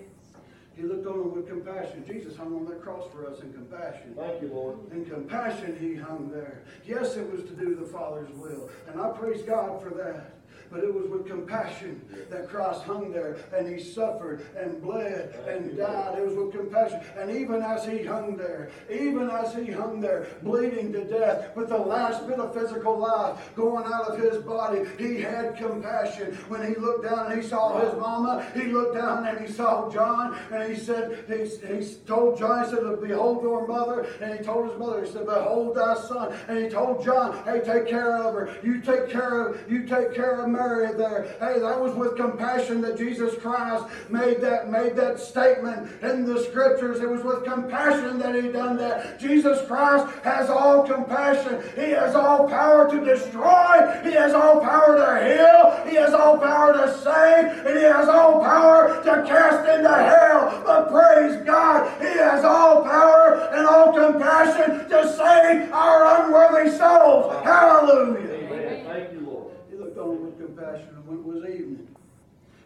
He 0.75 0.83
looked 0.83 1.07
on 1.07 1.19
them 1.19 1.35
with 1.35 1.49
compassion. 1.49 2.05
Jesus 2.07 2.37
hung 2.37 2.55
on 2.55 2.65
that 2.67 2.83
cross 2.83 3.05
for 3.13 3.27
us 3.29 3.41
in 3.41 3.53
compassion. 3.53 4.15
Thank 4.17 4.43
you, 4.43 4.49
Lord. 4.49 4.79
In 4.93 5.05
compassion, 5.05 5.77
he 5.79 5.95
hung 5.95 6.31
there. 6.33 6.63
Yes, 6.87 7.17
it 7.17 7.31
was 7.31 7.43
to 7.43 7.53
do 7.53 7.75
the 7.75 7.87
Father's 7.87 8.31
will. 8.31 8.71
And 8.89 9.01
I 9.01 9.11
praise 9.11 9.43
God 9.43 9.83
for 9.83 9.91
that. 9.91 10.33
But 10.73 10.85
it 10.85 10.95
was 10.95 11.07
with 11.07 11.27
compassion 11.27 12.01
that 12.31 12.49
Christ 12.49 12.83
hung 12.85 13.13
there 13.13 13.37
and 13.55 13.69
he 13.69 13.83
suffered 13.83 14.47
and 14.57 14.81
bled 14.81 15.35
and 15.47 15.77
died. 15.77 16.19
It 16.19 16.27
was 16.27 16.35
with 16.35 16.53
compassion. 16.53 17.01
And 17.19 17.31
even 17.31 17.63
as 17.63 17.85
he 17.85 18.03
hung 18.03 18.39
there, 18.39 18.71
even 18.91 19.29
as 19.29 19.55
he 19.55 19.71
hung 19.71 20.01
there, 20.01 20.29
bleeding 20.43 20.91
to 20.95 21.05
death, 21.05 21.55
with 21.55 21.69
the 21.69 21.77
last 21.77 22.27
bit 22.27 22.39
of 22.39 22.55
physical 22.55 22.99
life 22.99 23.55
going 23.55 23.85
out 23.85 24.13
of 24.13 24.19
his 24.19 24.43
body, 24.43 24.85
he 24.99 25.21
had 25.21 25.57
compassion. 25.57 26.35
When 26.49 26.67
he 26.67 26.75
looked 26.81 27.05
down 27.05 27.31
and 27.31 27.43
he 27.43 27.47
saw 27.47 27.79
his 27.79 27.93
mama, 28.01 28.47
he 28.55 28.65
looked 28.65 28.95
down 28.95 29.27
and 29.27 29.47
he 29.47 29.53
saw 29.53 29.91
John 29.91 30.39
and 30.51 30.73
he 30.73 30.79
said, 30.79 31.25
he, 31.29 31.45
he 31.67 31.95
told 32.07 32.39
John, 32.39 32.65
he 32.65 32.71
said, 32.71 32.83
Behold 33.03 33.43
your 33.43 33.67
mother. 33.67 34.07
And 34.23 34.39
he 34.39 34.45
told 34.45 34.71
his 34.71 34.79
mother, 34.79 35.05
he 35.05 35.11
said, 35.11 35.27
Behold 35.27 35.77
thy 35.77 35.95
son. 35.97 36.35
And 36.49 36.59
he 36.59 36.71
told 36.71 37.05
John, 37.05 37.45
Hey, 37.45 37.61
take 37.61 37.87
care 37.89 38.17
of 38.17 38.35
her. 38.35 38.57
You 38.63 38.81
take 38.81 39.11
care 39.11 39.49
of, 39.49 39.71
you 39.71 39.87
take 39.87 40.15
care 40.15 40.41
of 40.41 40.49
Mary 40.49 40.62
there. 40.69 41.35
Hey, 41.41 41.61
that 41.61 41.81
was 41.81 41.95
with 41.95 42.17
compassion 42.17 42.81
that 42.83 42.97
Jesus 42.97 43.35
Christ 43.41 43.85
made 44.09 44.41
that 44.41 44.71
made 44.71 44.97
that 44.97 45.19
statement 45.19 45.91
in 46.03 46.25
the 46.25 46.43
scriptures. 46.45 47.01
It 47.01 47.09
was 47.09 47.23
with 47.23 47.45
compassion 47.45 48.19
that 48.19 48.35
he 48.35 48.51
done 48.51 48.77
that. 48.77 49.19
Jesus 49.19 49.67
Christ 49.67 50.07
has 50.25 50.49
all 50.51 50.85
compassion. 50.85 51.63
He 51.75 51.91
has 51.93 52.15
all 52.15 52.49
power 52.49 52.91
to 52.91 53.05
destroy. 53.05 54.01
He 54.05 54.13
has 54.13 54.33
all 54.33 54.61
power 54.61 54.97
to 54.97 55.25
heal. 55.25 55.91
He 55.91 55.97
has 55.97 56.15
all 56.15 56.39
power 56.39 56.73
to 56.73 56.99
save. 56.99 57.67
And 57.67 57.79
he 57.79 57.85
has 57.85 58.09
all 58.09 58.41
power 58.43 59.03
to 59.03 59.25
cast 59.27 59.69
into 59.69 59.89
hell. 59.89 60.63
But 60.65 60.91
praise 60.91 61.45
God, 61.45 62.01
he 62.01 62.19
has 62.19 62.45
all 62.45 62.83
power 62.83 63.49
and 63.53 63.67
all 63.67 63.93
compassion 63.93 64.89
to 64.89 65.09
save 65.17 65.73
our 65.73 66.25
unworthy 66.25 66.71
souls. 66.77 67.33
Hallelujah. 67.45 68.29
Amen. 68.29 68.85
Thank 68.87 69.13
you, 69.13 69.21
Lord. 69.21 69.53
He 69.71 69.77
looked 69.77 69.99
on 69.99 70.17
him 70.17 70.25
with 70.27 70.39
compassion, 70.39 70.89
and 70.97 71.07
when 71.07 71.19
it 71.19 71.25
was 71.25 71.51
evening, 71.51 71.89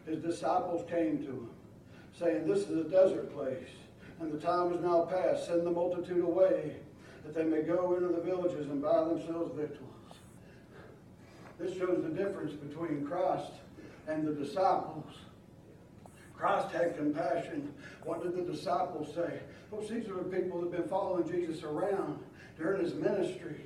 his 0.06 0.18
disciples 0.18 0.88
came 0.88 1.18
to 1.18 1.30
him, 1.30 1.50
saying, 2.18 2.46
This 2.46 2.68
is 2.68 2.86
a 2.86 2.88
desert 2.88 3.34
place, 3.34 3.68
and 4.20 4.32
the 4.32 4.38
time 4.38 4.72
is 4.72 4.80
now 4.80 5.02
past. 5.02 5.46
Send 5.46 5.66
the 5.66 5.70
multitude 5.70 6.24
away, 6.24 6.76
that 7.24 7.34
they 7.34 7.44
may 7.44 7.62
go 7.62 7.94
into 7.94 8.08
the 8.08 8.20
villages 8.20 8.68
and 8.68 8.80
buy 8.80 9.04
themselves 9.04 9.50
victuals. 9.54 9.90
This 11.58 11.76
shows 11.76 12.02
the 12.02 12.10
difference 12.10 12.52
between 12.52 13.04
Christ 13.06 13.52
and 14.06 14.26
the 14.26 14.32
disciples. 14.32 15.12
Christ 16.36 16.70
had 16.70 16.96
compassion. 16.96 17.72
What 18.04 18.22
did 18.22 18.36
the 18.36 18.52
disciples 18.52 19.14
say? 19.14 19.40
Folks, 19.70 19.88
these 19.88 20.06
are 20.08 20.16
the 20.16 20.24
people 20.24 20.60
that 20.60 20.70
have 20.70 20.82
been 20.82 20.88
following 20.88 21.28
Jesus 21.28 21.64
around 21.64 22.18
during 22.58 22.82
his 22.84 22.94
ministry. 22.94 23.62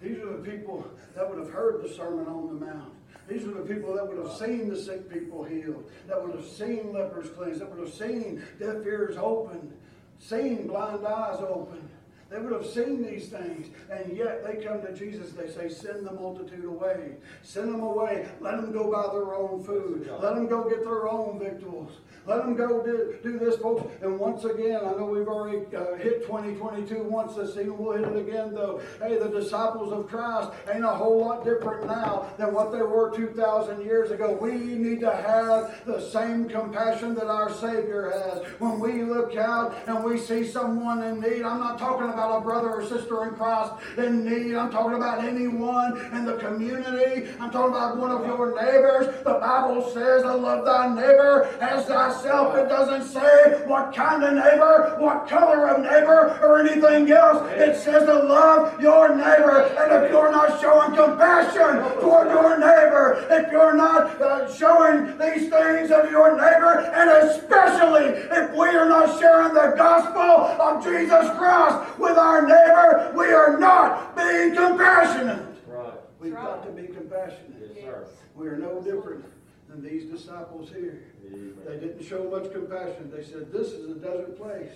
These 0.00 0.18
are 0.18 0.36
the 0.36 0.50
people 0.50 0.86
that 1.14 1.28
would 1.28 1.38
have 1.38 1.50
heard 1.50 1.82
the 1.82 1.88
Sermon 1.88 2.26
on 2.26 2.46
the 2.46 2.64
Mount. 2.64 2.92
These 3.28 3.44
are 3.44 3.52
the 3.52 3.74
people 3.74 3.94
that 3.94 4.06
would 4.06 4.18
have 4.18 4.36
seen 4.36 4.68
the 4.68 4.76
sick 4.76 5.10
people 5.10 5.44
healed, 5.44 5.90
that 6.08 6.20
would 6.22 6.34
have 6.34 6.46
seen 6.46 6.92
lepers 6.92 7.30
cleansed, 7.30 7.60
that 7.60 7.70
would 7.70 7.86
have 7.86 7.94
seen 7.94 8.42
deaf 8.58 8.84
ears 8.84 9.16
opened, 9.16 9.72
seen 10.18 10.66
blind 10.66 11.06
eyes 11.06 11.40
opened. 11.40 11.88
They 12.32 12.38
would 12.38 12.52
have 12.52 12.66
seen 12.66 13.02
these 13.02 13.28
things, 13.28 13.68
and 13.90 14.16
yet 14.16 14.42
they 14.42 14.64
come 14.64 14.80
to 14.80 14.92
Jesus. 14.94 15.32
They 15.32 15.48
say, 15.48 15.68
Send 15.68 16.06
the 16.06 16.12
multitude 16.12 16.64
away. 16.64 17.12
Send 17.42 17.68
them 17.68 17.82
away. 17.82 18.26
Let 18.40 18.56
them 18.56 18.72
go 18.72 18.90
buy 18.90 19.12
their 19.12 19.34
own 19.34 19.62
food. 19.62 20.10
Let 20.20 20.34
them 20.36 20.46
go 20.48 20.66
get 20.66 20.82
their 20.82 21.08
own 21.08 21.38
victuals. 21.38 21.92
Let 22.24 22.38
them 22.38 22.54
go 22.54 22.82
do, 22.82 23.16
do 23.22 23.38
this, 23.38 23.56
folks. 23.56 23.84
And 24.00 24.18
once 24.18 24.44
again, 24.44 24.76
I 24.76 24.92
know 24.92 25.06
we've 25.06 25.26
already 25.26 25.66
uh, 25.74 25.96
hit 25.96 26.22
2022 26.22 27.02
once 27.02 27.34
this 27.34 27.54
season. 27.54 27.76
We'll 27.76 27.98
hit 27.98 28.06
it 28.06 28.16
again, 28.16 28.54
though. 28.54 28.80
Hey, 29.00 29.18
the 29.18 29.28
disciples 29.28 29.92
of 29.92 30.06
Christ 30.06 30.52
ain't 30.72 30.84
a 30.84 30.88
whole 30.88 31.20
lot 31.20 31.44
different 31.44 31.86
now 31.86 32.32
than 32.38 32.54
what 32.54 32.70
they 32.70 32.80
were 32.80 33.10
2,000 33.14 33.84
years 33.84 34.12
ago. 34.12 34.38
We 34.40 34.52
need 34.52 35.00
to 35.00 35.10
have 35.10 35.84
the 35.84 36.00
same 36.00 36.48
compassion 36.48 37.14
that 37.16 37.26
our 37.26 37.52
Savior 37.52 38.10
has. 38.10 38.46
When 38.60 38.78
we 38.78 39.02
look 39.02 39.36
out 39.36 39.76
and 39.88 40.04
we 40.04 40.16
see 40.16 40.46
someone 40.46 41.02
in 41.02 41.20
need, 41.20 41.42
I'm 41.42 41.58
not 41.58 41.78
talking 41.78 42.08
about 42.08 42.21
a 42.30 42.40
brother 42.40 42.70
or 42.70 42.86
sister 42.86 43.28
in 43.28 43.34
Christ 43.34 43.72
in 43.98 44.24
need. 44.24 44.54
I'm 44.54 44.70
talking 44.70 44.96
about 44.96 45.24
anyone 45.24 45.98
in 46.12 46.24
the 46.24 46.36
community. 46.36 47.28
I'm 47.40 47.50
talking 47.50 47.74
about 47.74 47.96
one 47.96 48.10
of 48.10 48.26
your 48.26 48.54
neighbors. 48.54 49.06
The 49.24 49.34
Bible 49.34 49.90
says, 49.92 50.24
I 50.24 50.34
love 50.34 50.64
thy 50.64 50.88
neighbor 50.94 51.48
as 51.60 51.86
thyself. 51.86 52.56
It 52.56 52.68
doesn't 52.68 53.08
say 53.08 53.66
what 53.66 53.94
kind 53.94 54.22
of 54.22 54.34
neighbor, 54.34 54.96
what 54.98 55.28
color 55.28 55.68
of 55.68 55.82
neighbor, 55.82 56.38
or 56.42 56.60
anything 56.60 57.10
else. 57.10 57.50
It 57.52 57.76
says 57.76 58.04
to 58.04 58.14
love 58.14 58.80
your 58.80 59.08
neighbor. 59.14 59.62
And 59.78 60.04
if 60.04 60.10
you're 60.10 60.30
not 60.30 60.60
showing 60.60 60.94
compassion 60.94 62.00
toward 62.00 62.28
your 62.28 62.58
neighbor, 62.58 63.26
if 63.30 63.50
you're 63.50 63.74
not 63.74 64.20
uh, 64.20 64.52
showing 64.52 65.18
these 65.18 65.48
things 65.50 65.90
of 65.90 66.10
your 66.10 66.36
neighbor, 66.36 66.90
and 66.94 67.10
especially 67.28 68.06
if 68.06 68.50
we 68.52 68.68
are 68.68 68.88
not 68.88 69.18
sharing 69.18 69.54
the 69.54 69.74
gospel 69.76 70.20
of 70.60 70.84
Jesus 70.84 71.28
Christ 71.38 71.98
with 71.98 72.11
our 72.18 72.42
neighbor, 72.42 73.12
we 73.16 73.32
are 73.32 73.58
not 73.58 74.16
being 74.16 74.54
compassionate. 74.54 75.46
Right. 75.66 75.92
We've 76.20 76.34
got 76.34 76.64
to 76.66 76.72
be 76.72 76.86
compassionate. 76.88 77.72
Yes, 77.74 77.84
sir. 77.84 78.06
We 78.34 78.46
are 78.48 78.56
no 78.56 78.80
different 78.80 79.24
than 79.68 79.82
these 79.82 80.04
disciples 80.04 80.70
here. 80.70 81.04
Amen. 81.26 81.54
They 81.66 81.78
didn't 81.78 82.04
show 82.04 82.24
much 82.30 82.52
compassion. 82.52 83.10
They 83.14 83.24
said, 83.24 83.52
This 83.52 83.68
is 83.68 83.90
a 83.90 83.94
desert 83.94 84.36
place. 84.36 84.72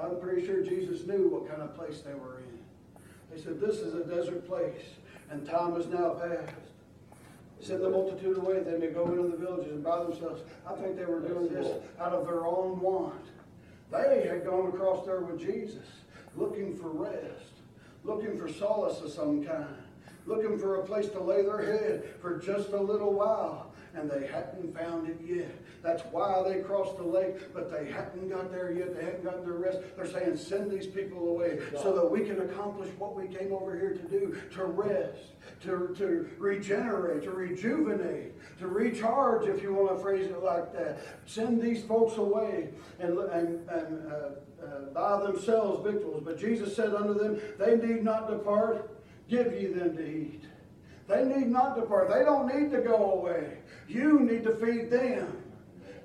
I'm 0.00 0.20
pretty 0.20 0.46
sure 0.46 0.62
Jesus 0.62 1.06
knew 1.06 1.28
what 1.28 1.48
kind 1.48 1.62
of 1.62 1.74
place 1.76 2.00
they 2.00 2.14
were 2.14 2.38
in. 2.38 2.58
They 3.30 3.40
said, 3.40 3.60
This 3.60 3.76
is 3.76 3.94
a 3.94 4.04
desert 4.04 4.46
place, 4.46 4.82
and 5.30 5.46
time 5.46 5.76
is 5.80 5.86
now 5.86 6.10
past. 6.10 6.54
Send 7.60 7.82
the 7.82 7.90
multitude 7.90 8.36
away, 8.36 8.60
they 8.60 8.78
may 8.78 8.92
go 8.92 9.06
into 9.08 9.28
the 9.28 9.36
villages 9.36 9.72
and 9.72 9.82
buy 9.82 10.02
themselves. 10.04 10.42
I 10.66 10.74
think 10.74 10.96
they 10.96 11.04
were 11.04 11.20
doing 11.20 11.48
this 11.48 11.66
out 12.00 12.12
of 12.12 12.24
their 12.24 12.46
own 12.46 12.80
want. 12.80 13.26
They 13.90 14.28
had 14.28 14.44
gone 14.44 14.68
across 14.68 15.04
there 15.06 15.20
with 15.20 15.40
Jesus, 15.40 15.86
looking 16.38 16.76
for 16.76 16.88
rest, 16.88 17.52
looking 18.04 18.38
for 18.38 18.48
solace 18.48 19.00
of 19.00 19.10
some 19.10 19.44
kind, 19.44 19.76
looking 20.26 20.58
for 20.58 20.76
a 20.76 20.84
place 20.84 21.08
to 21.08 21.20
lay 21.20 21.42
their 21.42 21.62
head 21.62 22.04
for 22.20 22.38
just 22.38 22.70
a 22.70 22.80
little 22.80 23.12
while 23.12 23.68
and 23.94 24.10
they 24.10 24.26
hadn't 24.26 24.76
found 24.76 25.08
it 25.08 25.18
yet. 25.24 25.54
That's 25.82 26.02
why 26.12 26.42
they 26.46 26.60
crossed 26.60 26.96
the 26.96 27.04
lake, 27.04 27.52
but 27.54 27.70
they 27.70 27.90
hadn't 27.90 28.28
got 28.28 28.50
there 28.50 28.72
yet. 28.72 28.94
They 28.94 29.04
hadn't 29.04 29.24
gotten 29.24 29.44
their 29.44 29.54
rest. 29.54 29.78
They're 29.96 30.06
saying, 30.06 30.36
send 30.36 30.70
these 30.70 30.86
people 30.86 31.28
away 31.28 31.60
so 31.80 31.94
that 31.94 32.10
we 32.10 32.20
can 32.20 32.40
accomplish 32.40 32.90
what 32.98 33.14
we 33.14 33.26
came 33.28 33.52
over 33.52 33.78
here 33.78 33.94
to 33.94 34.08
do 34.08 34.38
to 34.54 34.64
rest, 34.64 35.32
to, 35.62 35.94
to 35.98 36.28
regenerate, 36.38 37.22
to 37.24 37.30
rejuvenate, 37.30 38.32
to 38.58 38.68
recharge, 38.68 39.48
if 39.48 39.62
you 39.62 39.72
want 39.72 39.96
to 39.96 40.02
phrase 40.02 40.26
it 40.26 40.42
like 40.42 40.72
that. 40.74 40.98
Send 41.26 41.62
these 41.62 41.82
folks 41.84 42.18
away 42.18 42.70
and, 42.98 43.18
and, 43.18 43.68
and 43.68 44.12
uh, 44.12 44.28
uh, 44.68 44.92
buy 44.92 45.26
themselves 45.26 45.84
victuals. 45.84 46.22
But 46.24 46.38
Jesus 46.38 46.74
said 46.74 46.94
unto 46.94 47.14
them, 47.14 47.40
They 47.58 47.76
need 47.76 48.04
not 48.04 48.30
depart, 48.30 48.90
give 49.28 49.52
ye 49.52 49.66
them 49.66 49.96
to 49.96 50.06
eat. 50.06 50.42
They 51.08 51.24
need 51.24 51.48
not 51.48 51.74
depart. 51.74 52.08
They 52.08 52.24
don't 52.24 52.46
need 52.46 52.70
to 52.72 52.82
go 52.82 53.12
away. 53.12 53.58
You 53.88 54.20
need 54.20 54.44
to 54.44 54.54
feed 54.56 54.90
them. 54.90 55.42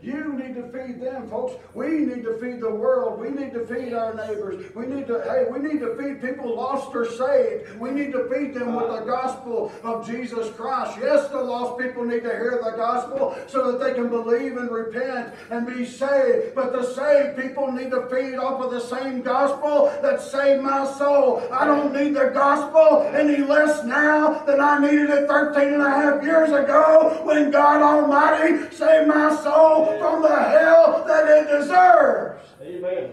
You 0.04 0.34
need 0.34 0.56
to 0.56 0.64
feed 0.64 1.00
them, 1.00 1.30
folks. 1.30 1.54
We 1.74 1.88
need 2.00 2.24
to 2.26 2.38
feed 2.38 2.60
the 2.60 2.70
world. 2.70 3.22
We 3.22 3.30
need 3.30 3.54
to 3.54 3.66
feed 3.66 3.94
our 3.94 4.14
neighbors. 4.14 4.76
We 4.76 4.86
need 4.86 5.08
to, 5.08 5.22
hey, 5.24 5.46
we 5.50 5.60
need 5.60 5.80
to 5.80 5.96
feed 5.96 6.22
people 6.22 6.54
lost 6.54 6.94
or 6.94 7.10
saved. 7.10 7.80
We 7.80 7.92
need 7.92 8.12
to 8.12 8.30
feed 8.30 8.54
them 8.54 8.76
with 8.76 8.90
the 8.90 9.06
gospel 9.06 9.72
of 9.82 10.06
Jesus 10.06 10.50
Christ. 10.58 10.98
Yes, 11.00 11.30
the 11.30 11.42
lost 11.42 11.80
people 11.80 12.04
need 12.04 12.24
to 12.24 12.32
hear 12.32 12.60
the 12.62 12.72
gospel 12.72 13.38
so 13.48 13.72
that 13.72 13.82
they 13.82 13.94
can 13.94 14.10
believe 14.10 14.58
and 14.58 14.70
repent 14.70 15.34
and 15.50 15.66
be 15.66 15.86
saved. 15.86 16.54
But 16.54 16.74
the 16.74 16.84
saved 16.84 17.42
people 17.42 17.72
need 17.72 17.92
to 17.92 18.06
feed 18.10 18.36
off 18.36 18.62
of 18.62 18.72
the 18.72 18.82
same 18.82 19.22
gospel 19.22 19.86
that 20.02 20.22
saved 20.22 20.64
my 20.64 20.86
soul. 20.98 21.48
I 21.50 21.64
don't 21.64 21.94
need 21.94 22.14
the 22.14 22.30
gospel 22.34 23.10
any 23.16 23.38
less 23.38 23.86
now 23.86 24.44
than 24.44 24.60
I 24.60 24.80
needed 24.80 25.10
it 25.12 25.30
13 25.30 25.76
and 25.76 25.82
a 25.82 25.90
half 25.90 26.22
years 26.24 26.50
ago 26.50 27.22
when 27.24 27.52
God 27.52 27.82
Almighty 27.82 28.70
saved 28.76 29.08
my 29.08 29.34
soul 29.42 29.93
from 30.00 30.22
the 30.22 30.36
hell 30.36 31.04
that 31.08 31.28
it 31.30 31.48
deserves. 31.48 32.44
Amen. 32.62 33.12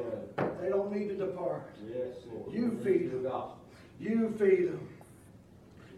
They 0.60 0.68
don't 0.68 0.92
need 0.92 1.08
to 1.08 1.16
depart. 1.16 1.70
Yes, 1.88 2.16
Lord. 2.32 2.52
You 2.52 2.78
feed 2.84 3.12
them. 3.12 3.42
You 3.98 4.34
feed 4.38 4.68
them. 4.68 4.88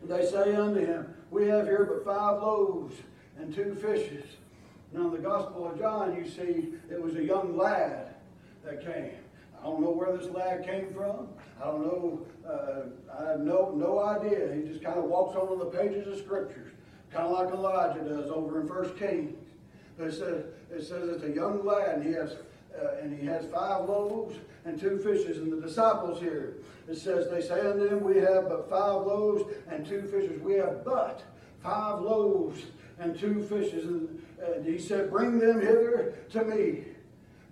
And 0.01 0.11
they 0.11 0.27
say 0.27 0.55
unto 0.55 0.81
him, 0.81 1.15
We 1.31 1.47
have 1.47 1.67
here 1.67 1.85
but 1.85 2.05
five 2.05 2.43
loaves 2.43 2.97
and 3.39 3.55
two 3.55 3.75
fishes. 3.75 4.25
Now, 4.93 5.07
in 5.07 5.13
the 5.13 5.19
Gospel 5.19 5.71
of 5.71 5.79
John, 5.79 6.17
you 6.17 6.29
see 6.29 6.75
it 6.91 7.01
was 7.01 7.17
a 7.17 7.23
young 7.23 7.57
lad 7.57 8.15
that 8.65 8.85
came. 8.85 9.13
I 9.59 9.65
don't 9.65 9.81
know 9.81 9.91
where 9.91 10.17
this 10.17 10.29
lad 10.31 10.65
came 10.67 10.93
from. 10.93 11.29
I 11.61 11.67
don't 11.67 11.83
know. 11.83 12.27
Uh, 12.47 12.83
I 13.17 13.31
have 13.31 13.41
no 13.41 13.73
no 13.77 14.01
idea. 14.01 14.53
He 14.55 14.63
just 14.63 14.83
kind 14.83 14.99
of 14.99 15.05
walks 15.05 15.37
on 15.37 15.59
the 15.59 15.67
pages 15.67 16.07
of 16.09 16.19
Scriptures, 16.19 16.73
kind 17.13 17.27
of 17.27 17.33
like 17.33 17.55
Elijah 17.55 18.01
does 18.01 18.31
over 18.31 18.61
in 18.61 18.69
First 18.69 18.97
Kings. 18.99 19.37
It 19.99 20.13
says 20.13 20.45
it 20.71 20.83
says 20.83 21.09
it's 21.09 21.25
a 21.25 21.31
young 21.31 21.65
lad, 21.65 21.97
and 21.97 22.05
he 22.05 22.13
has 22.13 22.37
uh, 22.81 22.97
and 23.03 23.19
he 23.19 23.27
has 23.27 23.45
five 23.47 23.89
loaves 23.89 24.37
and 24.65 24.81
two 24.81 24.99
fishes. 24.99 25.39
And 25.39 25.53
the 25.53 25.67
disciples 25.67 26.21
here, 26.21 26.57
it 26.89 26.97
says, 26.97 27.29
they 27.31 27.43
say 27.43 27.61
unto 27.61 27.87
him, 27.87 28.03
We 28.03 28.19
have 28.19 28.49
but 28.49 28.69
five 28.71 29.07
loaves 29.07 29.45
and 29.69 29.87
two 29.87 30.03
fishes. 30.03 30.41
We 30.41 30.55
have 30.55 30.85
but 30.85 31.23
five 31.63 32.01
loaves 32.01 32.63
and 32.99 33.19
two 33.19 33.43
fishes. 33.45 33.85
And, 33.85 34.23
and 34.55 34.65
he 34.65 34.79
said, 34.79 35.11
Bring 35.11 35.39
them 35.39 35.61
hither 35.61 36.15
to 36.31 36.45
me. 36.45 36.85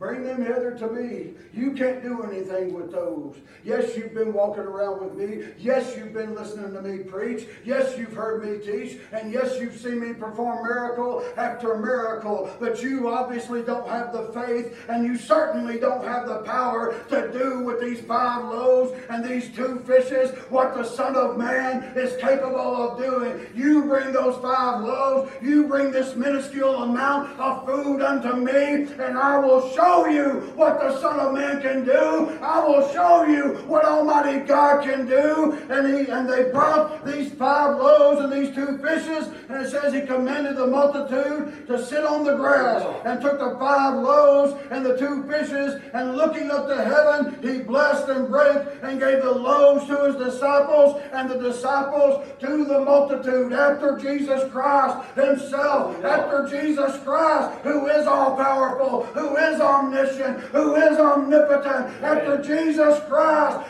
Bring 0.01 0.25
them 0.25 0.43
hither 0.43 0.71
to 0.79 0.87
me. 0.87 1.35
You 1.53 1.73
can't 1.73 2.03
do 2.03 2.23
anything 2.23 2.73
with 2.73 2.91
those. 2.91 3.37
Yes, 3.63 3.95
you've 3.95 4.15
been 4.15 4.33
walking 4.33 4.63
around 4.63 5.05
with 5.05 5.15
me. 5.15 5.45
Yes, 5.59 5.95
you've 5.95 6.15
been 6.15 6.35
listening 6.35 6.73
to 6.73 6.81
me 6.81 7.05
preach. 7.05 7.47
Yes, 7.67 7.99
you've 7.99 8.15
heard 8.15 8.43
me 8.43 8.65
teach. 8.65 8.99
And 9.13 9.31
yes, 9.31 9.61
you've 9.61 9.77
seen 9.77 10.01
me 10.01 10.15
perform 10.15 10.67
miracle 10.67 11.23
after 11.37 11.77
miracle. 11.77 12.49
But 12.59 12.83
you 12.83 13.11
obviously 13.11 13.63
don't 13.63 13.87
have 13.91 14.15
the 14.15 14.33
faith, 14.33 14.75
and 14.89 15.05
you 15.05 15.19
certainly 15.19 15.79
don't 15.79 16.03
have 16.03 16.27
the 16.27 16.39
power 16.45 16.95
to 17.11 17.31
do 17.31 17.61
with 17.61 17.79
these 17.83 18.01
five 18.01 18.45
loaves 18.45 18.99
and 19.11 19.23
these 19.23 19.55
two 19.55 19.81
fishes 19.81 20.31
what 20.49 20.75
the 20.75 20.85
Son 20.85 21.15
of 21.15 21.37
Man 21.37 21.93
is 21.95 22.17
capable 22.17 22.59
of 22.59 22.99
doing. 22.99 23.47
You 23.55 23.85
bring 23.85 24.15
those 24.15 24.41
five 24.41 24.83
loaves, 24.83 25.31
you 25.43 25.67
bring 25.67 25.91
this 25.91 26.17
minuscule 26.17 26.85
amount 26.85 27.39
of 27.39 27.67
food 27.67 28.01
unto 28.01 28.33
me, 28.35 28.91
and 28.99 29.19
I 29.19 29.39
will 29.39 29.71
show 29.75 29.90
you 30.09 30.53
what 30.57 30.81
the 30.81 30.99
Son 31.01 31.19
of 31.21 31.35
Man 31.35 31.61
can 31.61 31.85
do. 31.85 32.39
I 32.43 32.65
will 32.67 32.91
show 32.93 33.25
you 33.25 33.63
what 33.67 33.85
Almighty 33.85 34.41
God 34.41 34.85
can 34.85 35.07
do. 35.07 35.59
And 35.71 35.83
he 35.95 36.11
and 36.11 36.29
they 36.29 36.51
brought 36.51 37.05
these 37.05 37.33
five 37.33 37.77
loaves 37.79 38.21
and 38.21 38.33
these 38.33 38.55
two 38.55 38.79
fishes, 38.79 39.29
and 39.49 39.65
it 39.65 39.71
says 39.71 39.93
he 39.93 40.03
commanded 40.03 40.57
the 40.57 40.67
multitude 40.67 41.67
to 41.67 41.85
sit 41.85 42.05
on 42.05 42.25
the 42.25 42.37
grass, 42.37 42.83
and 43.05 43.21
took 43.21 43.39
the 43.39 43.57
five 43.59 43.95
loaves 43.95 44.55
and 44.71 44.85
the 44.85 44.97
two 44.97 45.23
fishes, 45.29 45.81
and 45.95 46.17
looking 46.17 46.51
up 46.51 46.67
to 46.69 46.77
heaven, 46.77 47.37
he 47.43 47.63
blessed 47.63 48.09
and 48.09 48.29
brake 48.29 48.67
and 48.83 49.01
gave 49.01 49.23
the 49.23 49.31
loaves 49.31 49.87
to 49.87 49.97
his 50.07 50.17
disciples, 50.17 51.01
and 51.13 51.31
the 51.31 51.39
disciples 51.39 52.27
to 52.41 52.65
the 52.65 52.81
multitude. 52.81 53.53
After 53.53 53.99
Jesus 53.99 54.51
Christ 54.51 54.97
himself, 55.15 56.05
after 56.05 56.49
Jesus 56.49 56.99
Christ, 57.05 57.61
who 57.63 57.87
is 57.87 58.07
all 58.07 58.37
powerful, 58.37 59.05
who 59.15 59.37
is 59.37 59.61
omniscient, 59.81 60.41
who 60.53 60.77
is 60.77 60.99
omnipotent, 60.99 62.03
after 62.03 62.43
Jesus 62.43 63.01
Christ 63.09 63.67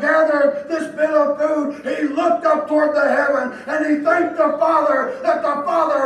gathered 0.00 0.66
this 0.68 0.94
bit 0.94 1.10
of 1.10 1.38
food, 1.38 1.96
he 1.98 2.04
looked 2.04 2.46
up 2.46 2.68
toward 2.68 2.94
the 2.94 3.08
heaven 3.08 3.58
and 3.66 3.86
he 3.86 4.04
thanked 4.04 4.36
the 4.36 4.56
Father 4.58 5.18
that 5.22 5.42
the 5.42 5.62
Father 5.64 5.97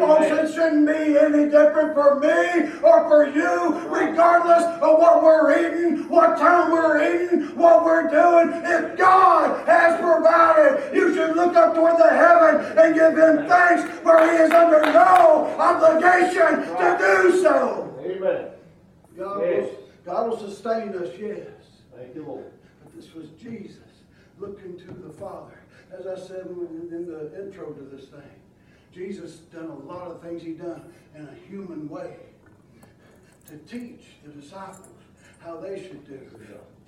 It 0.00 0.54
shouldn't 0.54 0.86
be 0.86 1.18
any 1.18 1.50
different 1.50 1.94
for 1.94 2.18
me 2.20 2.70
or 2.82 3.08
for 3.08 3.28
you, 3.28 3.78
regardless 3.88 4.64
of 4.80 4.98
what 4.98 5.22
we're 5.22 5.52
eating, 5.58 6.08
what 6.08 6.38
time 6.38 6.70
we're 6.70 7.02
eating, 7.24 7.56
what 7.56 7.84
we're 7.84 8.08
doing. 8.08 8.50
If 8.64 8.96
God 8.96 9.66
has 9.66 10.00
provided, 10.00 10.94
you 10.94 11.14
should 11.14 11.34
look 11.36 11.56
up 11.56 11.74
toward 11.74 11.98
the 11.98 12.08
heaven 12.10 12.78
and 12.78 12.94
give 12.94 13.16
him 13.18 13.48
thanks, 13.48 13.82
for 14.00 14.18
he 14.20 14.36
is 14.36 14.50
under 14.50 14.80
no 14.92 15.46
obligation 15.58 16.62
to 16.76 16.96
do 16.98 17.42
so. 17.42 17.98
Amen. 18.04 18.46
God, 19.16 19.40
Yes. 19.42 19.70
will, 19.70 19.78
God 20.04 20.28
will 20.28 20.38
sustain 20.38 20.94
us, 20.94 21.08
yes. 21.18 21.48
Thank 21.96 22.14
you, 22.14 22.24
Lord. 22.24 22.44
But 22.84 22.94
this 22.94 23.12
was 23.14 23.28
Jesus 23.30 23.82
looking 24.38 24.78
to 24.78 24.92
the 24.92 25.12
Father. 25.12 25.54
As 25.90 26.06
I 26.06 26.16
said 26.16 26.46
in 26.46 27.06
the 27.06 27.42
intro 27.42 27.72
to 27.72 27.82
this 27.96 28.06
thing, 28.08 28.20
Jesus 28.94 29.36
done 29.52 29.66
a 29.70 29.92
lot 29.92 30.10
of 30.10 30.22
things 30.22 30.42
he 30.42 30.52
done 30.52 30.82
in 31.14 31.22
a 31.22 31.34
human 31.48 31.88
way 31.88 32.16
to 33.46 33.56
teach 33.58 34.02
the 34.24 34.32
disciples 34.32 34.88
how 35.38 35.56
they 35.56 35.80
should 35.82 36.06
do. 36.06 36.20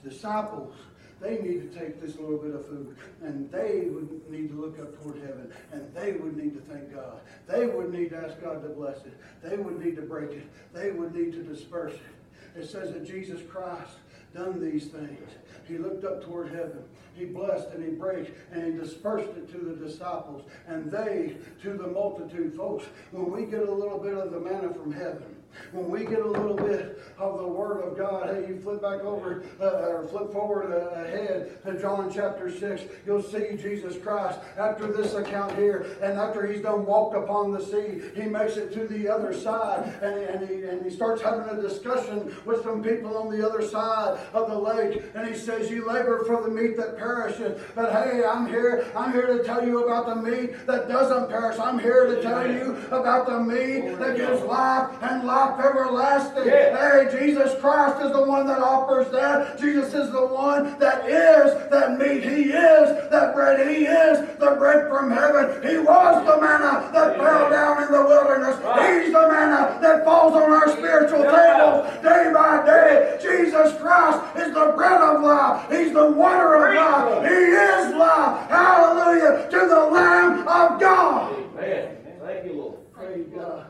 Disciples, 0.03 0.75
they 1.21 1.39
need 1.39 1.71
to 1.71 1.79
take 1.79 2.01
this 2.01 2.17
little 2.19 2.39
bit 2.39 2.55
of 2.55 2.67
food 2.67 2.97
and 3.23 3.51
they 3.51 3.87
would 3.91 4.31
need 4.31 4.49
to 4.49 4.55
look 4.55 4.79
up 4.79 5.03
toward 5.03 5.21
heaven 5.21 5.53
and 5.73 5.95
they 5.95 6.13
would 6.13 6.37
need 6.37 6.55
to 6.55 6.61
thank 6.73 6.95
God. 6.95 7.21
They 7.47 7.67
would 7.67 7.93
need 7.93 8.11
to 8.11 8.17
ask 8.17 8.41
God 8.41 8.63
to 8.63 8.69
bless 8.71 8.99
it. 8.99 9.17
They 9.43 9.57
would 9.57 9.85
need 9.85 9.97
to 9.97 10.03
break 10.03 10.31
it. 10.31 10.47
They 10.73 10.91
would 10.91 11.15
need 11.15 11.33
to 11.33 11.43
disperse 11.43 11.95
it. 11.95 12.61
It 12.61 12.69
says 12.69 12.93
that 12.93 13.07
Jesus 13.07 13.41
Christ 13.49 13.93
done 14.35 14.61
these 14.61 14.87
things. 14.87 15.31
He 15.69 15.79
looked 15.79 16.05
up 16.05 16.25
toward 16.25 16.49
heaven. 16.49 16.83
He 17.15 17.25
blessed 17.27 17.69
and 17.75 17.85
he 17.85 17.91
brake 17.91 18.35
and 18.53 18.65
he 18.65 18.79
dispersed 18.79 19.31
it 19.37 19.51
to 19.53 19.59
the 19.59 19.75
disciples 19.75 20.43
and 20.67 20.91
they 20.91 21.37
to 21.63 21.73
the 21.75 21.87
multitude. 21.87 22.55
Folks, 22.55 22.85
when 23.11 23.31
we 23.31 23.45
get 23.45 23.63
a 23.63 23.73
little 23.73 23.99
bit 23.99 24.15
of 24.15 24.31
the 24.31 24.41
manna 24.41 24.73
from 24.73 24.93
heaven, 24.93 25.37
when 25.73 25.91
we 25.91 26.05
get 26.05 26.21
a 26.21 26.27
little 26.27 26.57
bit 26.57 26.99
of 27.19 27.39
the 27.39 27.47
Word 27.47 27.83
of 27.83 27.97
God, 27.97 28.35
hey, 28.35 28.49
you 28.49 28.59
flip 28.61 28.83
back 28.83 29.01
over 29.01 29.45
uh, 29.61 29.89
or 29.89 30.07
flip 30.07 30.33
forward 30.33 30.73
uh, 30.73 31.01
ahead 31.01 31.63
to 31.65 31.81
John 31.81 32.11
chapter 32.13 32.51
6, 32.51 32.83
you'll 33.07 33.23
see 33.23 33.57
Jesus 33.57 33.97
Christ 34.03 34.39
after 34.59 34.87
this 34.87 35.15
account 35.15 35.57
here, 35.57 35.87
and 36.03 36.19
after 36.19 36.47
he's 36.47 36.63
done 36.63 36.87
walked 36.87 37.17
upon 37.17 37.53
the 37.53 37.61
sea, 37.61 38.03
he 38.21 38.29
makes 38.29 38.57
it 38.57 38.73
to 38.75 38.87
the 38.87 39.09
other 39.09 39.33
side, 39.33 39.93
and, 40.03 40.19
and, 40.19 40.49
he, 40.49 40.63
and 40.65 40.83
he 40.83 40.91
starts 40.91 41.23
having 41.23 41.49
a 41.57 41.61
discussion 41.61 42.35
with 42.45 42.63
some 42.63 42.83
people 42.83 43.17
on 43.17 43.31
the 43.31 43.47
other 43.47 43.67
side 43.67 44.19
of 44.33 44.49
the 44.49 44.59
lake, 44.59 45.03
and 45.15 45.29
he 45.29 45.35
says, 45.35 45.71
You 45.71 45.87
labor 45.87 46.25
for 46.25 46.43
the 46.43 46.51
meat 46.51 46.77
that 46.77 46.99
perisheth, 47.01 47.75
but 47.75 47.93
hey, 47.93 48.23
I'm 48.25 48.47
here, 48.47 48.87
I'm 48.95 49.13
here 49.13 49.27
to 49.39 49.43
tell 49.43 49.67
you 49.67 49.85
about 49.85 50.07
the 50.07 50.17
meat 50.17 50.67
that 50.67 50.87
doesn't 50.87 51.31
perish. 51.31 51.59
I'm 51.59 51.79
here 51.79 52.07
to 52.07 52.23
tell 52.23 52.51
you 52.51 52.77
about 52.91 53.27
the 53.27 53.41
meat 53.41 53.99
that 53.99 54.17
gives 54.17 54.43
life 54.43 54.91
and 55.03 55.25
life 55.25 55.59
everlasting. 55.59 56.45
Hey, 56.45 57.09
Jesus 57.11 57.59
Christ 57.61 58.05
is 58.05 58.13
the 58.13 58.23
one 58.23 58.47
that 58.47 58.59
offers 58.59 59.11
that. 59.13 59.59
Jesus 59.59 59.95
is 59.95 60.13
the 60.13 60.27
one 60.27 60.79
that 60.79 61.09
is 61.09 61.71
that 61.71 61.99
meat. 61.99 62.23
He 62.23 62.53
is 62.53 63.11
that 63.11 63.35
bread. 63.35 63.67
He 63.67 63.87
is 63.87 64.39
the 64.39 64.57
bread 64.59 64.89
from 64.89 65.11
heaven. 65.11 65.63
He 65.67 65.79
was 65.79 66.27
the 66.27 66.41
manna 66.41 66.91
that 66.93 67.17
fell 67.17 67.49
down 67.49 67.83
in 67.83 67.93
the 67.93 68.03
wilderness. 68.03 68.61
Right. 68.61 69.05
He's 69.05 69.13
the 69.13 69.27
manna 69.27 69.79
that 69.81 70.05
falls 70.05 70.35
on 70.35 70.51
our 70.51 70.69
spiritual 70.69 71.23
tables 71.23 71.89
day 72.03 72.31
by 72.35 72.63
day. 72.67 73.19
Jesus 73.23 73.77
Christ 73.81 74.37
is 74.37 74.53
the 74.53 74.73
bread 74.77 75.01
of 75.01 75.23
life. 75.23 75.71
He's 75.71 75.93
the 75.93 76.11
water 76.11 76.57
of 76.57 76.75
life. 76.75 76.90
He 77.23 77.35
is 77.35 77.95
life. 77.95 78.51
Hallelujah 78.51 79.49
to 79.51 79.59
the 79.69 79.89
Lamb 79.93 80.41
of 80.41 80.81
God. 80.81 81.35
Amen. 81.57 81.97
Thank 82.21 82.47
you, 82.47 82.53
Lord. 82.55 82.93
Praise 82.93 83.27
God. 83.35 83.67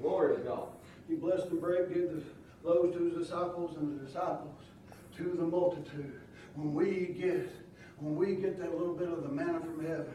Glory 0.00 0.36
to 0.36 0.42
God. 0.42 0.68
He 1.08 1.14
blessed 1.16 1.46
and 1.46 1.60
brake, 1.60 1.88
gave 1.88 2.10
the 2.10 2.22
loaves 2.62 2.96
to 2.96 3.04
his 3.04 3.26
disciples, 3.26 3.76
and 3.76 3.98
the 3.98 4.04
disciples 4.04 4.54
to 5.16 5.24
the 5.24 5.44
multitude. 5.44 6.20
When 6.54 6.74
we 6.74 7.14
get, 7.18 7.50
when 7.98 8.16
we 8.16 8.36
get 8.36 8.58
that 8.60 8.72
little 8.76 8.94
bit 8.94 9.08
of 9.08 9.22
the 9.22 9.28
manna 9.28 9.60
from 9.60 9.84
heaven, 9.84 10.14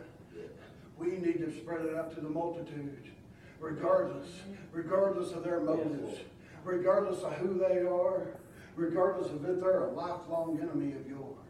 we 0.98 1.18
need 1.18 1.40
to 1.40 1.52
spread 1.60 1.86
it 1.86 1.96
out 1.96 2.14
to 2.16 2.22
the 2.22 2.30
multitude, 2.30 3.12
regardless, 3.60 4.28
regardless 4.72 5.32
of 5.34 5.44
their 5.44 5.60
motives, 5.60 6.20
regardless 6.64 7.22
of 7.24 7.34
who 7.34 7.60
they 7.60 7.80
are, 7.80 8.28
regardless 8.76 9.32
of 9.32 9.44
if 9.46 9.60
they're 9.60 9.86
a 9.86 9.92
lifelong 9.92 10.58
enemy 10.62 10.94
of 10.94 11.08
yours, 11.08 11.45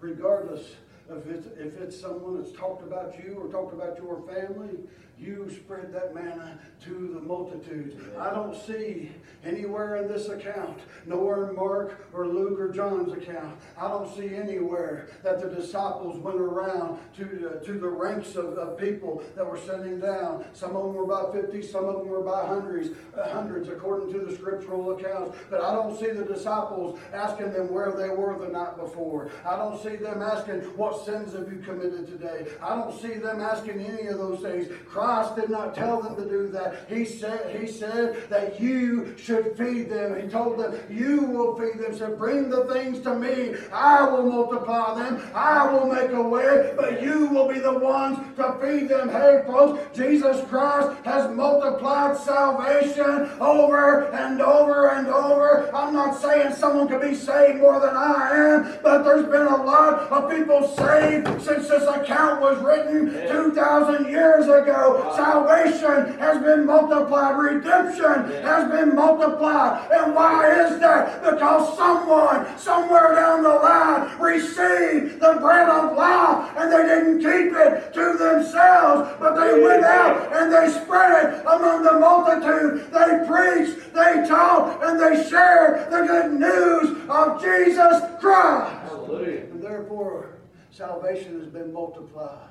regardless 0.00 0.72
of 1.08 1.26
if 1.26 1.26
it's, 1.26 1.46
if 1.58 1.80
it's 1.80 2.00
someone 2.00 2.40
that's 2.40 2.56
talked 2.56 2.82
about 2.82 3.14
you 3.24 3.34
or 3.34 3.50
talked 3.50 3.72
about 3.72 3.96
your 3.96 4.22
family, 4.22 4.78
you 5.20 5.50
spread 5.50 5.92
that 5.92 6.14
manna 6.14 6.58
to 6.84 7.10
the 7.14 7.20
multitudes. 7.20 7.94
I 8.18 8.30
don't 8.30 8.54
see 8.54 9.10
anywhere 9.44 9.96
in 9.96 10.08
this 10.08 10.28
account, 10.28 10.78
nor 11.06 11.48
in 11.48 11.56
Mark 11.56 12.06
or 12.12 12.26
Luke 12.26 12.58
or 12.58 12.70
John's 12.70 13.12
account, 13.12 13.58
I 13.76 13.88
don't 13.88 14.14
see 14.16 14.34
anywhere 14.34 15.08
that 15.22 15.40
the 15.40 15.48
disciples 15.48 16.18
went 16.18 16.40
around 16.40 16.98
to 17.16 17.24
the, 17.24 17.64
to 17.66 17.78
the 17.78 17.88
ranks 17.88 18.36
of, 18.36 18.56
of 18.58 18.78
people 18.78 19.22
that 19.36 19.48
were 19.48 19.58
sitting 19.58 20.00
down. 20.00 20.44
Some 20.52 20.76
of 20.76 20.84
them 20.84 20.94
were 20.94 21.06
by 21.06 21.32
50, 21.32 21.62
some 21.62 21.84
of 21.84 21.96
them 21.96 22.08
were 22.08 22.22
by 22.22 22.46
hundreds, 22.46 22.90
uh, 23.16 23.28
hundreds 23.32 23.68
according 23.68 24.12
to 24.12 24.24
the 24.24 24.34
scriptural 24.34 24.92
accounts. 24.92 25.36
But 25.50 25.62
I 25.62 25.74
don't 25.74 25.98
see 25.98 26.10
the 26.10 26.24
disciples 26.24 26.98
asking 27.12 27.52
them 27.52 27.72
where 27.72 27.92
they 27.92 28.08
were 28.08 28.38
the 28.38 28.48
night 28.48 28.76
before. 28.76 29.30
I 29.44 29.56
don't 29.56 29.82
see 29.82 29.96
them 29.96 30.22
asking, 30.22 30.60
what 30.76 31.04
sins 31.04 31.32
have 31.32 31.52
you 31.52 31.58
committed 31.58 32.06
today? 32.06 32.46
I 32.62 32.76
don't 32.76 32.98
see 33.00 33.14
them 33.14 33.40
asking 33.40 33.80
any 33.80 34.08
of 34.08 34.18
those 34.18 34.40
things. 34.40 34.68
Christ 34.86 35.07
did 35.34 35.50
not 35.50 35.74
tell 35.74 36.02
them 36.02 36.16
to 36.16 36.28
do 36.28 36.48
that. 36.48 36.86
He 36.88 37.04
said, 37.04 37.58
he 37.58 37.66
said 37.66 38.28
that 38.28 38.60
you 38.60 39.14
should 39.16 39.56
feed 39.56 39.88
them. 39.88 40.20
He 40.20 40.28
told 40.28 40.58
them, 40.58 40.78
you 40.90 41.22
will 41.22 41.58
feed 41.58 41.80
them. 41.80 41.92
He 41.92 41.98
said, 41.98 42.18
bring 42.18 42.50
the 42.50 42.64
things 42.66 43.00
to 43.00 43.14
me. 43.14 43.54
I 43.72 44.08
will 44.08 44.30
multiply 44.30 44.94
them. 44.94 45.22
I 45.34 45.70
will 45.72 45.86
make 45.86 46.10
a 46.10 46.22
way, 46.22 46.74
but 46.76 47.02
you 47.02 47.26
will 47.28 47.48
be 47.48 47.58
the 47.58 47.78
ones 47.78 48.18
to 48.36 48.56
feed 48.60 48.88
them. 48.88 49.08
Hey, 49.08 49.42
folks, 49.46 49.96
Jesus 49.96 50.46
Christ 50.48 51.02
has 51.04 51.34
multiplied 51.34 52.16
salvation 52.16 53.30
over 53.40 54.10
and 54.12 54.40
over 54.40 54.90
and 54.90 55.08
over. 55.08 55.74
I'm 55.74 55.94
not 55.94 56.20
saying 56.20 56.54
someone 56.54 56.88
could 56.88 57.00
be 57.00 57.14
saved 57.14 57.60
more 57.60 57.80
than 57.80 57.96
I 57.96 58.30
am, 58.32 58.78
but 58.82 59.02
there's 59.04 59.26
been 59.26 59.46
a 59.46 59.62
lot 59.62 59.94
of 60.10 60.30
people 60.30 60.68
saved 60.76 61.26
since 61.42 61.68
this 61.68 61.84
account 61.84 62.40
was 62.40 62.58
written 62.62 63.10
2,000 63.28 64.10
years 64.10 64.44
ago. 64.46 64.97
Salvation 65.14 66.18
has 66.18 66.42
been 66.42 66.66
multiplied. 66.66 67.36
Redemption 67.38 68.30
has 68.42 68.70
been 68.70 68.94
multiplied. 68.94 69.90
And 69.92 70.14
why 70.14 70.50
is 70.66 70.78
that? 70.80 71.22
Because 71.22 71.76
someone, 71.76 72.58
somewhere 72.58 73.14
down 73.14 73.42
the 73.42 73.48
line, 73.48 74.18
received 74.18 75.20
the 75.20 75.38
bread 75.40 75.68
of 75.68 75.96
life 75.96 76.54
and 76.56 76.72
they 76.72 76.82
didn't 76.82 77.18
keep 77.18 77.54
it 77.54 77.92
to 77.94 78.16
themselves, 78.18 79.16
but 79.18 79.34
they 79.34 79.62
went 79.62 79.84
out 79.84 80.32
and 80.32 80.52
they 80.52 80.68
spread 80.70 81.24
it 81.24 81.40
among 81.46 81.82
the 81.82 81.98
multitude. 81.98 82.90
They 82.92 83.26
preached, 83.26 83.94
they 83.94 84.26
taught, 84.28 84.82
and 84.84 85.00
they 85.00 85.28
shared 85.28 85.90
the 85.90 86.06
good 86.06 86.32
news 86.32 87.08
of 87.08 87.40
Jesus 87.40 88.02
Christ. 88.20 88.72
Hallelujah. 88.82 89.40
And 89.52 89.62
therefore, 89.62 90.38
salvation 90.70 91.40
has 91.40 91.48
been 91.48 91.72
multiplied. 91.72 92.47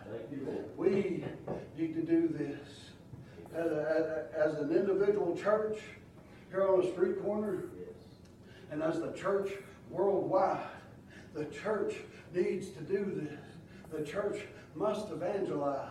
We 0.77 1.23
need 1.77 1.95
to 1.95 2.01
do 2.01 2.27
this. 2.27 2.91
As, 3.55 3.71
a- 3.71 4.27
as, 4.37 4.53
an 4.55 4.71
individual 4.75 5.35
church 5.35 5.79
here 6.49 6.67
on 6.67 6.83
a 6.85 6.91
street 6.91 7.21
corner, 7.23 7.63
and 8.71 8.83
as 8.83 8.99
the 8.99 9.11
church 9.13 9.51
worldwide, 9.89 10.67
the 11.33 11.45
church 11.45 11.95
needs 12.33 12.69
to 12.69 12.81
do 12.81 13.05
this. 13.15 13.39
The 13.99 14.05
church 14.05 14.41
must 14.75 15.09
evangelize. 15.11 15.89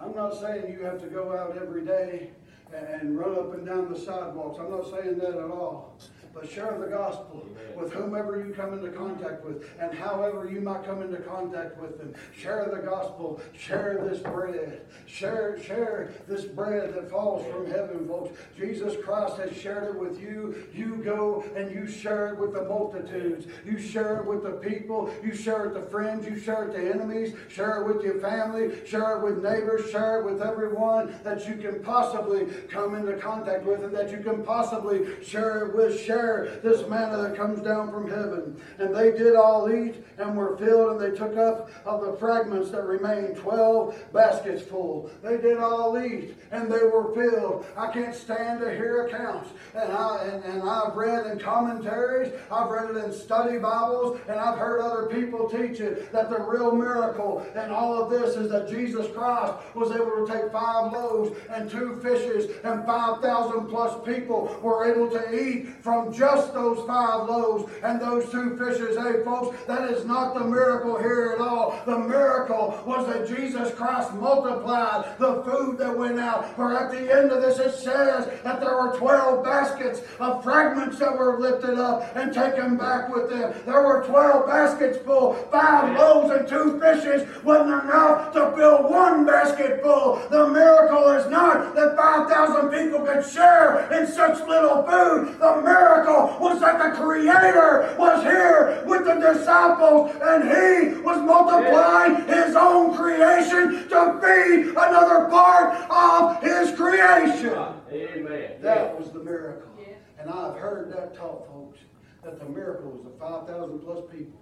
I'm 0.00 0.14
not 0.14 0.38
saying 0.38 0.72
you 0.72 0.84
have 0.84 1.00
to 1.00 1.06
go 1.06 1.36
out 1.36 1.56
every 1.56 1.84
day 1.84 2.30
and 2.72 3.18
run 3.18 3.34
up 3.38 3.54
and 3.54 3.64
down 3.64 3.92
the 3.92 3.98
sidewalks. 3.98 4.58
I'm 4.58 4.70
not 4.70 4.90
saying 4.90 5.18
that 5.18 5.34
at 5.34 5.50
all. 5.50 5.96
But 6.34 6.50
share 6.50 6.76
the 6.78 6.88
gospel 6.88 7.46
Amen. 7.46 7.80
with 7.80 7.92
whomever 7.92 8.44
you 8.44 8.52
come 8.52 8.74
into 8.74 8.90
contact 8.90 9.44
with 9.44 9.70
and 9.78 9.96
however 9.96 10.50
you 10.50 10.60
might 10.60 10.84
come 10.84 11.00
into 11.00 11.18
contact 11.18 11.80
with 11.80 11.98
them. 11.98 12.12
Share 12.36 12.68
the 12.74 12.82
gospel. 12.82 13.40
Share 13.56 14.04
this 14.08 14.18
bread. 14.18 14.82
Share, 15.06 15.62
share 15.62 16.12
this 16.26 16.44
bread 16.44 16.92
that 16.94 17.08
falls 17.08 17.46
from 17.52 17.70
heaven, 17.70 18.08
folks. 18.08 18.36
Jesus 18.58 18.94
Christ 19.04 19.36
has 19.36 19.56
shared 19.56 19.94
it 19.94 20.00
with 20.00 20.20
you. 20.20 20.66
You 20.74 20.96
go 20.96 21.44
and 21.54 21.70
you 21.70 21.86
share 21.86 22.28
it 22.34 22.38
with 22.38 22.52
the 22.52 22.64
multitudes. 22.64 23.46
You 23.64 23.78
share 23.78 24.18
it 24.18 24.26
with 24.26 24.42
the 24.42 24.52
people. 24.52 25.10
You 25.22 25.34
share 25.34 25.66
it 25.66 25.74
to 25.74 25.82
friends. 25.82 26.26
You 26.26 26.36
share 26.36 26.68
it 26.68 26.72
to 26.72 26.92
enemies. 26.92 27.34
Share 27.48 27.82
it 27.82 27.94
with 27.94 28.04
your 28.04 28.18
family. 28.18 28.84
Share 28.84 29.18
it 29.18 29.22
with 29.22 29.42
neighbors. 29.42 29.88
Share 29.90 30.20
it 30.20 30.24
with 30.24 30.42
everyone 30.42 31.14
that 31.22 31.48
you 31.48 31.54
can 31.56 31.80
possibly 31.82 32.46
come 32.68 32.96
into 32.96 33.16
contact 33.18 33.64
with 33.64 33.84
and 33.84 33.94
that 33.94 34.10
you 34.10 34.18
can 34.18 34.42
possibly 34.42 35.22
share 35.22 35.66
it 35.66 35.76
with. 35.76 36.00
Share 36.00 36.23
this 36.62 36.86
manna 36.88 37.18
that 37.18 37.36
comes 37.36 37.60
down 37.60 37.90
from 37.90 38.08
heaven. 38.08 38.60
And 38.78 38.94
they 38.94 39.12
did 39.12 39.36
all 39.36 39.70
eat 39.72 40.04
and 40.18 40.36
were 40.36 40.56
filled, 40.56 40.92
and 40.92 41.00
they 41.00 41.16
took 41.16 41.36
up 41.36 41.70
of 41.84 42.04
the 42.04 42.16
fragments 42.16 42.70
that 42.70 42.84
remained, 42.84 43.36
12 43.36 44.12
baskets 44.12 44.62
full. 44.62 45.10
They 45.22 45.36
did 45.36 45.58
all 45.58 45.98
eat 45.98 46.34
and 46.54 46.70
they 46.70 46.84
were 46.84 47.12
filled. 47.14 47.66
I 47.76 47.90
can't 47.92 48.14
stand 48.14 48.60
to 48.60 48.70
hear 48.70 49.06
accounts. 49.06 49.50
And, 49.74 49.92
I, 49.92 50.24
and, 50.24 50.44
and 50.44 50.62
I've 50.62 50.94
read 50.94 51.26
in 51.26 51.38
commentaries, 51.38 52.32
I've 52.50 52.70
read 52.70 52.90
it 52.90 53.04
in 53.04 53.12
study 53.12 53.58
Bibles, 53.58 54.20
and 54.28 54.38
I've 54.38 54.58
heard 54.58 54.80
other 54.80 55.06
people 55.06 55.48
teach 55.48 55.80
it 55.80 56.12
that 56.12 56.30
the 56.30 56.40
real 56.40 56.72
miracle 56.72 57.44
in 57.54 57.70
all 57.70 58.00
of 58.00 58.10
this 58.10 58.36
is 58.36 58.50
that 58.50 58.68
Jesus 58.68 59.12
Christ 59.14 59.54
was 59.74 59.90
able 59.90 60.24
to 60.24 60.32
take 60.32 60.52
five 60.52 60.92
loaves 60.92 61.36
and 61.50 61.68
two 61.68 62.00
fishes, 62.02 62.50
and 62.62 62.84
5,000 62.86 63.66
plus 63.66 64.04
people 64.06 64.56
were 64.62 64.84
able 64.84 65.10
to 65.10 65.34
eat 65.34 65.68
from 65.82 66.12
just 66.16 66.52
those 66.54 66.86
five 66.86 67.28
loaves 67.28 67.70
and 67.82 68.00
those 68.00 68.30
two 68.30 68.56
fishes. 68.56 68.96
Hey, 68.96 69.22
folks, 69.24 69.56
that 69.66 69.90
is 69.90 70.04
not 70.04 70.34
the 70.34 70.44
miracle 70.44 70.98
here 70.98 71.34
at 71.34 71.40
all. 71.40 71.80
The 71.86 71.98
miracle 71.98 72.82
was 72.86 73.06
that 73.06 73.28
Jesus 73.28 73.72
Christ 73.74 74.14
multiplied 74.14 75.18
the 75.18 75.42
food 75.42 75.78
that 75.78 75.96
went 75.96 76.18
out. 76.18 76.54
For 76.56 76.76
at 76.76 76.90
the 76.90 77.12
end 77.12 77.30
of 77.30 77.42
this, 77.42 77.58
it 77.58 77.74
says 77.74 78.28
that 78.42 78.60
there 78.60 78.76
were 78.76 78.96
12 78.96 79.44
baskets 79.44 80.02
of 80.20 80.42
fragments 80.42 80.98
that 80.98 81.16
were 81.16 81.40
lifted 81.40 81.78
up 81.78 82.16
and 82.16 82.32
taken 82.32 82.76
back 82.76 83.14
with 83.14 83.30
them. 83.30 83.54
There 83.64 83.82
were 83.82 84.04
12 84.06 84.46
baskets 84.46 84.98
full, 84.98 85.34
five 85.50 85.96
loaves 85.96 86.30
and 86.30 86.48
two 86.48 86.80
fishes 86.80 87.26
wasn't 87.44 87.84
enough 87.84 88.32
to 88.32 88.52
fill 88.56 88.88
one 88.88 89.26
basket 89.26 89.82
full. 89.82 90.22
The 90.30 90.48
miracle 90.48 91.08
is 91.10 91.28
not 91.30 91.74
that 91.74 91.96
5,000 91.96 92.70
people 92.70 93.00
could 93.00 93.24
share 93.24 93.90
in 93.92 94.06
such 94.06 94.38
little 94.46 94.82
food. 94.82 95.38
The 95.38 95.62
miracle 95.62 96.03
was 96.06 96.60
that 96.60 96.78
the 96.78 97.00
Creator 97.00 97.96
was 97.98 98.22
here 98.22 98.82
with 98.86 99.04
the 99.04 99.14
disciples 99.14 100.10
and 100.22 100.44
He 100.44 101.00
was 101.00 101.18
multiplying 101.22 102.26
His 102.26 102.54
own 102.56 102.94
creation 102.96 103.88
to 103.88 104.20
feed 104.20 104.70
another 104.70 105.28
part 105.28 105.74
of 105.90 106.42
His 106.42 106.76
creation. 106.76 107.54
Amen. 107.92 108.52
That 108.60 108.98
was 108.98 109.10
the 109.12 109.20
miracle. 109.20 109.70
And 110.18 110.30
I've 110.30 110.56
heard 110.56 110.90
that 110.94 111.14
taught, 111.14 111.46
folks, 111.48 111.80
that 112.22 112.38
the 112.38 112.46
miracle 112.46 112.90
was 112.90 113.04
that 113.04 113.18
5,000 113.18 113.78
plus 113.80 114.04
people 114.10 114.40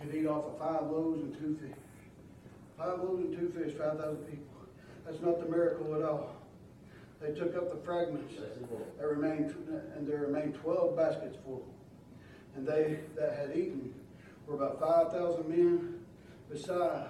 could 0.00 0.14
eat 0.14 0.26
off 0.26 0.44
of 0.44 0.58
five 0.58 0.88
loaves 0.88 1.20
and 1.20 1.32
two 1.38 1.58
fish. 1.60 1.76
Five 2.78 3.00
loaves 3.00 3.24
and 3.24 3.36
two 3.36 3.48
fish, 3.58 3.74
5,000 3.76 4.16
people. 4.18 4.44
That's 5.04 5.20
not 5.20 5.40
the 5.40 5.48
miracle 5.48 5.94
at 5.94 6.02
all. 6.02 6.35
They 7.20 7.32
took 7.32 7.56
up 7.56 7.70
the 7.70 7.82
fragments 7.84 8.34
there 8.98 9.08
remained, 9.08 9.54
and 9.96 10.06
there 10.06 10.18
remained 10.18 10.54
12 10.54 10.96
baskets 10.96 11.36
full. 11.44 11.66
And 12.54 12.66
they 12.66 12.98
that 13.16 13.36
had 13.36 13.56
eaten 13.56 13.94
were 14.46 14.54
about 14.54 14.80
5,000 14.80 15.48
men, 15.48 16.00
beside 16.50 17.08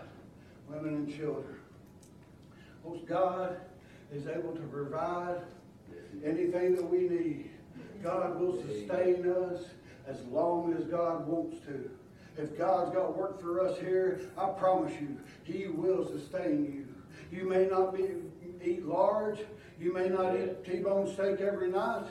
women 0.69 0.95
and 0.95 1.17
children. 1.17 1.57
Folks, 2.83 3.01
God 3.07 3.57
is 4.13 4.27
able 4.27 4.53
to 4.55 4.63
provide 4.63 5.41
anything 6.25 6.77
that 6.77 6.89
we 6.89 7.09
need. 7.09 7.51
God 8.03 8.41
will 8.41 8.61
sustain 8.63 9.29
us 9.29 9.65
as 10.07 10.23
long 10.27 10.75
as 10.79 10.85
God 10.85 11.27
wants 11.27 11.59
to. 11.67 11.91
If 12.39 12.57
God's 12.57 12.95
got 12.95 13.17
work 13.17 13.41
for 13.41 13.67
us 13.67 13.79
here, 13.79 14.21
I 14.39 14.49
promise 14.51 14.93
you, 15.01 15.19
He 15.45 15.67
will 15.67 16.07
sustain 16.07 16.65
you. 16.65 17.37
You 17.37 17.49
may 17.49 17.67
not 17.67 17.97
be 17.97 18.05
eat 18.63 18.85
large, 18.85 19.39
you 19.81 19.93
may 19.93 20.09
not 20.09 20.35
eat 20.35 20.65
T-bone 20.65 21.13
steak 21.13 21.41
every 21.41 21.71
night, 21.71 22.07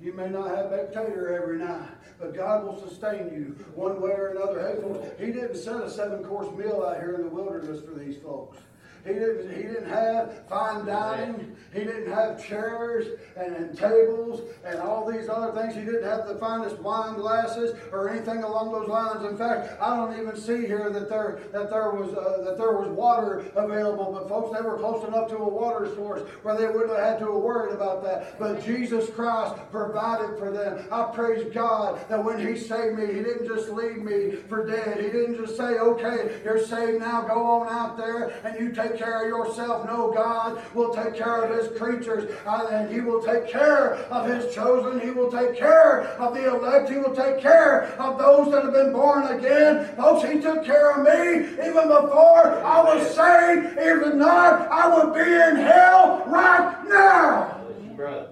you 0.00 0.12
may 0.12 0.28
not 0.28 0.54
have 0.54 0.70
baked 0.70 0.92
tater 0.92 1.34
every 1.34 1.58
night, 1.58 1.88
but 2.18 2.34
God 2.34 2.64
will 2.64 2.86
sustain 2.88 3.30
you 3.32 3.56
one 3.74 4.00
way 4.00 4.10
or 4.10 4.28
another. 4.28 5.12
He 5.18 5.26
didn't 5.26 5.56
set 5.56 5.82
a 5.82 5.90
seven-course 5.90 6.56
meal 6.56 6.84
out 6.86 6.96
here 6.96 7.14
in 7.14 7.22
the 7.22 7.28
wilderness 7.28 7.80
for 7.82 7.98
these 7.98 8.16
folks. 8.18 8.58
He 9.06 9.12
didn't, 9.14 9.54
he 9.54 9.62
didn't 9.62 9.88
have 9.88 10.46
fine 10.48 10.84
dining. 10.84 11.56
He 11.72 11.80
didn't 11.80 12.12
have 12.12 12.44
chairs 12.44 13.06
and, 13.36 13.54
and 13.54 13.78
tables 13.78 14.40
and 14.64 14.78
all 14.80 15.10
these 15.10 15.28
other 15.28 15.52
things. 15.52 15.74
He 15.74 15.84
didn't 15.84 16.04
have 16.04 16.26
the 16.26 16.36
finest 16.36 16.78
wine 16.78 17.14
glasses 17.14 17.76
or 17.92 18.08
anything 18.08 18.42
along 18.42 18.72
those 18.72 18.88
lines. 18.88 19.24
In 19.24 19.36
fact, 19.36 19.80
I 19.80 19.94
don't 19.94 20.18
even 20.18 20.36
see 20.36 20.66
here 20.66 20.90
that 20.90 21.08
there 21.08 21.38
that 21.52 21.70
there 21.70 21.90
was 21.90 22.14
uh, 22.14 22.42
that 22.44 22.56
there 22.58 22.72
was 22.72 22.88
water 22.88 23.44
available. 23.54 24.12
But 24.12 24.28
folks, 24.28 24.56
they 24.56 24.64
were 24.66 24.78
close 24.78 25.06
enough 25.06 25.28
to 25.28 25.36
a 25.36 25.48
water 25.48 25.94
source 25.94 26.22
where 26.42 26.56
they 26.56 26.66
wouldn't 26.66 26.90
have 26.90 26.98
had 26.98 27.18
to 27.20 27.26
have 27.26 27.42
worried 27.42 27.74
about 27.74 28.02
that. 28.04 28.38
But 28.38 28.64
Jesus 28.64 29.08
Christ 29.10 29.54
provided 29.70 30.38
for 30.38 30.50
them. 30.50 30.86
I 30.90 31.04
praise 31.14 31.52
God 31.52 32.00
that 32.08 32.24
when 32.24 32.44
He 32.44 32.56
saved 32.56 32.98
me, 32.98 33.06
He 33.06 33.22
didn't 33.22 33.46
just 33.46 33.68
leave 33.68 33.98
me 33.98 34.36
for 34.48 34.66
dead. 34.66 34.98
He 34.98 35.10
didn't 35.10 35.36
just 35.36 35.56
say, 35.56 35.78
"Okay, 35.78 36.40
you're 36.42 36.64
saved 36.64 37.00
now. 37.00 37.22
Go 37.22 37.44
on 37.44 37.68
out 37.68 37.96
there 37.96 38.40
and 38.44 38.58
you 38.58 38.72
take 38.72 38.95
care 38.98 39.22
of 39.22 39.28
yourself." 39.28 39.86
No, 39.86 40.12
God 40.12 40.60
will 40.74 40.94
take 40.94 41.14
care 41.14 41.42
of 41.42 41.56
His 41.56 41.78
creatures, 41.78 42.30
uh, 42.46 42.68
and 42.70 42.90
He 42.90 43.00
will 43.00 43.22
take 43.22 43.48
care 43.48 43.94
of 44.10 44.26
His 44.26 44.54
chosen. 44.54 45.00
He 45.00 45.10
will 45.10 45.30
take 45.30 45.56
care 45.56 46.02
of 46.18 46.34
the 46.34 46.54
elect. 46.54 46.88
He 46.88 46.98
will 46.98 47.14
take 47.14 47.40
care 47.40 47.84
of 47.98 48.18
those 48.18 48.50
that 48.52 48.64
have 48.64 48.72
been 48.72 48.92
born 48.92 49.24
again. 49.24 49.94
Folks, 49.96 50.28
He 50.28 50.40
took 50.40 50.64
care 50.64 50.90
of 50.92 51.04
me 51.04 51.46
even 51.66 51.88
before 51.88 52.62
I 52.64 52.82
was 52.82 53.06
saved. 53.14 53.78
If 53.78 54.14
not, 54.14 54.68
I 54.70 54.94
would 54.94 55.14
be 55.14 55.20
in 55.20 55.56
hell 55.56 56.24
right 56.26 56.84
now. 56.88 57.52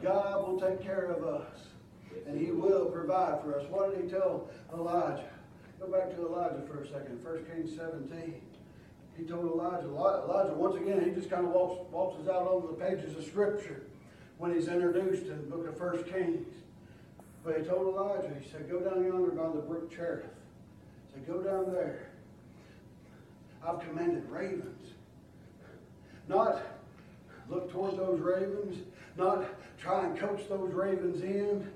God 0.04 0.46
will 0.46 0.60
take 0.60 0.82
care 0.82 1.06
of 1.06 1.24
us, 1.24 1.58
and 2.26 2.38
He 2.38 2.52
will 2.52 2.86
provide 2.86 3.40
for 3.42 3.58
us. 3.58 3.64
What 3.70 3.94
did 3.94 4.04
He 4.04 4.10
tell 4.10 4.50
Elijah? 4.72 5.30
Go 5.80 5.86
back 5.90 6.14
to 6.14 6.26
Elijah 6.26 6.62
for 6.68 6.82
a 6.82 6.86
second. 6.86 7.24
1 7.24 7.44
Kings 7.46 7.74
17. 7.76 8.40
He 9.16 9.24
told 9.24 9.44
Elijah, 9.44 9.86
Elijah, 9.86 10.54
once 10.54 10.76
again, 10.76 11.04
he 11.04 11.10
just 11.10 11.30
kind 11.30 11.46
of 11.46 11.52
walks, 11.52 11.90
walks 11.92 12.20
us 12.20 12.28
out 12.28 12.48
over 12.48 12.68
the 12.68 12.74
pages 12.74 13.16
of 13.16 13.24
Scripture 13.24 13.82
when 14.38 14.52
he's 14.52 14.68
introduced 14.68 15.26
in 15.26 15.36
the 15.36 15.56
book 15.56 15.68
of 15.68 15.80
1 15.80 16.04
Kings. 16.04 16.48
But 17.44 17.58
he 17.58 17.64
told 17.64 17.94
Elijah, 17.94 18.32
he 18.40 18.50
said, 18.50 18.68
Go 18.68 18.80
down 18.80 19.04
yonder 19.04 19.30
by 19.30 19.48
the 19.54 19.62
brook 19.62 19.94
Cherith. 19.94 20.24
He 21.06 21.12
said, 21.12 21.26
Go 21.26 21.42
down 21.42 21.72
there. 21.72 22.08
I've 23.66 23.80
commanded 23.80 24.28
ravens. 24.28 24.90
Not 26.28 26.62
look 27.48 27.70
toward 27.70 27.98
those 27.98 28.20
ravens, 28.20 28.78
not 29.16 29.44
try 29.78 30.06
and 30.06 30.18
coach 30.18 30.48
those 30.48 30.72
ravens 30.72 31.22
in. 31.22 31.70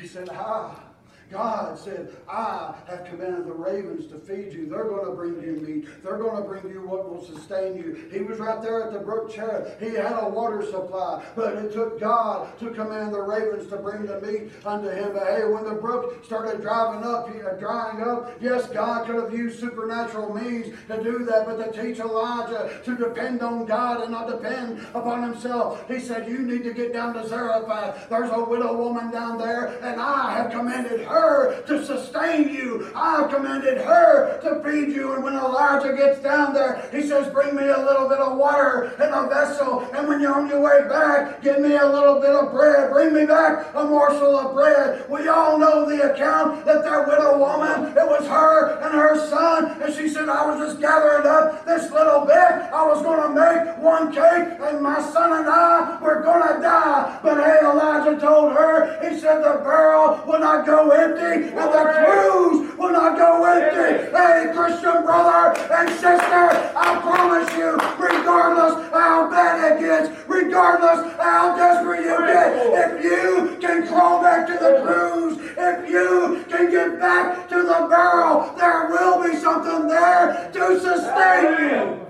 He 0.00 0.06
said, 0.06 0.28
Ah, 0.30 0.84
God 1.34 1.76
said, 1.76 2.14
I 2.28 2.74
have 2.86 3.06
commanded 3.06 3.46
the 3.46 3.52
ravens 3.52 4.06
to 4.06 4.18
feed 4.20 4.52
you. 4.52 4.66
They're 4.66 4.84
going 4.84 5.04
to 5.04 5.10
bring 5.10 5.42
you 5.42 5.56
meat. 5.56 5.88
They're 6.04 6.16
going 6.16 6.40
to 6.40 6.48
bring 6.48 6.72
you 6.72 6.86
what 6.86 7.10
will 7.10 7.24
sustain 7.24 7.76
you. 7.76 8.08
He 8.12 8.20
was 8.20 8.38
right 8.38 8.62
there 8.62 8.84
at 8.84 8.92
the 8.92 9.00
brook 9.00 9.34
Cherith. 9.34 9.80
He 9.80 9.96
had 9.96 10.12
a 10.12 10.28
water 10.28 10.64
supply, 10.64 11.24
but 11.34 11.54
it 11.54 11.72
took 11.72 11.98
God 11.98 12.56
to 12.60 12.70
command 12.70 13.12
the 13.12 13.20
ravens 13.20 13.68
to 13.70 13.78
bring 13.78 14.06
the 14.06 14.20
meat 14.20 14.52
unto 14.64 14.88
him. 14.88 15.12
But 15.12 15.26
hey, 15.26 15.44
when 15.44 15.64
the 15.64 15.74
brook 15.74 16.24
started 16.24 16.60
driving 16.60 17.02
up, 17.02 17.28
uh, 17.28 17.56
drying 17.58 18.00
up, 18.00 18.32
yes, 18.40 18.68
God 18.68 19.06
could 19.06 19.16
have 19.16 19.32
used 19.32 19.58
supernatural 19.58 20.32
means 20.32 20.72
to 20.86 21.02
do 21.02 21.24
that, 21.24 21.46
but 21.46 21.56
to 21.56 21.82
teach 21.82 21.98
Elijah 21.98 22.80
to 22.84 22.96
depend 22.96 23.42
on 23.42 23.66
God 23.66 24.02
and 24.02 24.12
not 24.12 24.28
depend 24.28 24.86
upon 24.94 25.24
himself, 25.24 25.84
he 25.88 25.98
said, 25.98 26.28
You 26.28 26.38
need 26.38 26.62
to 26.62 26.72
get 26.72 26.92
down 26.92 27.12
to 27.14 27.26
Zarephath. 27.26 28.08
There's 28.08 28.30
a 28.30 28.44
widow 28.44 28.76
woman 28.76 29.10
down 29.10 29.36
there, 29.36 29.76
and 29.82 30.00
I 30.00 30.36
have 30.36 30.52
commanded 30.52 31.00
her 31.00 31.23
to 31.66 31.84
sustain 31.84 32.48
you. 32.48 32.90
I 32.94 33.20
have 33.20 33.30
commanded 33.30 33.78
her 33.78 34.40
to 34.42 34.62
feed 34.62 34.94
you. 34.94 35.14
And 35.14 35.24
when 35.24 35.34
Elijah 35.34 35.94
gets 35.96 36.20
down 36.20 36.54
there, 36.54 36.88
he 36.92 37.06
says, 37.06 37.32
Bring 37.32 37.54
me 37.54 37.64
a 37.64 37.78
little 37.78 38.08
bit 38.08 38.18
of 38.18 38.36
water 38.36 38.92
in 38.96 39.12
a 39.12 39.28
vessel. 39.28 39.88
And 39.94 40.08
when 40.08 40.20
you're 40.20 40.34
on 40.34 40.48
your 40.48 40.60
way 40.60 40.88
back, 40.88 41.42
give 41.42 41.60
me 41.60 41.76
a 41.76 41.86
little 41.86 42.20
bit 42.20 42.30
of 42.30 42.52
bread. 42.52 42.90
Bring 42.90 43.14
me 43.14 43.26
back 43.26 43.74
a 43.74 43.84
morsel 43.84 44.38
of 44.38 44.54
bread. 44.54 45.08
We 45.08 45.28
all 45.28 45.58
know 45.58 45.88
the 45.88 46.12
account 46.12 46.64
that 46.66 46.84
that 46.84 47.08
widow 47.08 47.38
woman, 47.38 47.90
it 47.96 48.06
was 48.06 48.26
her 48.26 48.78
and 48.82 48.94
her 48.94 49.28
son. 49.28 49.82
And 49.82 49.94
she 49.94 50.08
said, 50.08 50.28
I 50.28 50.46
was 50.46 50.68
just 50.68 50.80
gathering 50.80 51.26
up 51.26 51.64
this 51.64 51.90
little 51.90 52.26
bit. 52.26 52.34
I 52.34 52.86
was 52.86 53.02
going 53.02 53.22
to 53.22 53.34
make 53.34 53.78
one 53.78 54.12
cake, 54.12 54.58
and 54.60 54.82
my 54.82 55.00
son 55.00 55.40
and 55.40 55.48
I 55.48 55.98
were 56.02 56.22
going 56.22 56.54
to 56.54 56.60
die. 56.60 57.20
But 57.22 57.36
hey, 57.42 57.58
Elijah 57.62 58.18
told 58.20 58.52
her, 58.52 58.98
he 59.08 59.18
said, 59.18 59.38
the 59.38 59.60
barrel 59.62 60.22
will 60.26 60.40
not 60.40 60.66
go 60.66 60.90
empty, 61.04 61.48
and 61.48 61.56
the 61.56 61.84
cruse 61.92 62.78
will 62.78 62.92
not 62.92 63.18
go 63.18 63.44
empty. 63.44 64.10
Hey, 64.16 64.52
Christian 64.54 65.02
brother 65.04 65.58
and 65.72 65.90
sister, 65.90 66.44
I 66.76 66.98
promise 67.02 67.52
you, 67.56 67.72
regardless 67.98 68.90
how 68.92 69.30
bad 69.30 69.72
it 69.72 69.80
gets, 69.80 70.28
regardless 70.28 71.12
how 71.16 71.56
desperate 71.56 72.04
you 72.04 72.18
get, 72.26 72.48
if 72.84 73.04
you 73.04 73.58
can 73.60 73.86
crawl 73.86 74.22
back 74.22 74.46
to 74.46 74.52
the 74.54 74.82
cruse, 74.84 75.38
if 75.56 75.90
you 75.90 76.44
can 76.48 76.70
get 76.70 76.98
back 76.98 77.48
to 77.48 77.56
the 77.56 77.86
barrel, 77.90 78.54
there 78.56 78.88
will 78.88 79.22
be 79.22 79.36
something 79.36 79.88
there 79.88 80.50
to 80.52 80.80
sustain 80.80 81.44
you. 81.60 82.00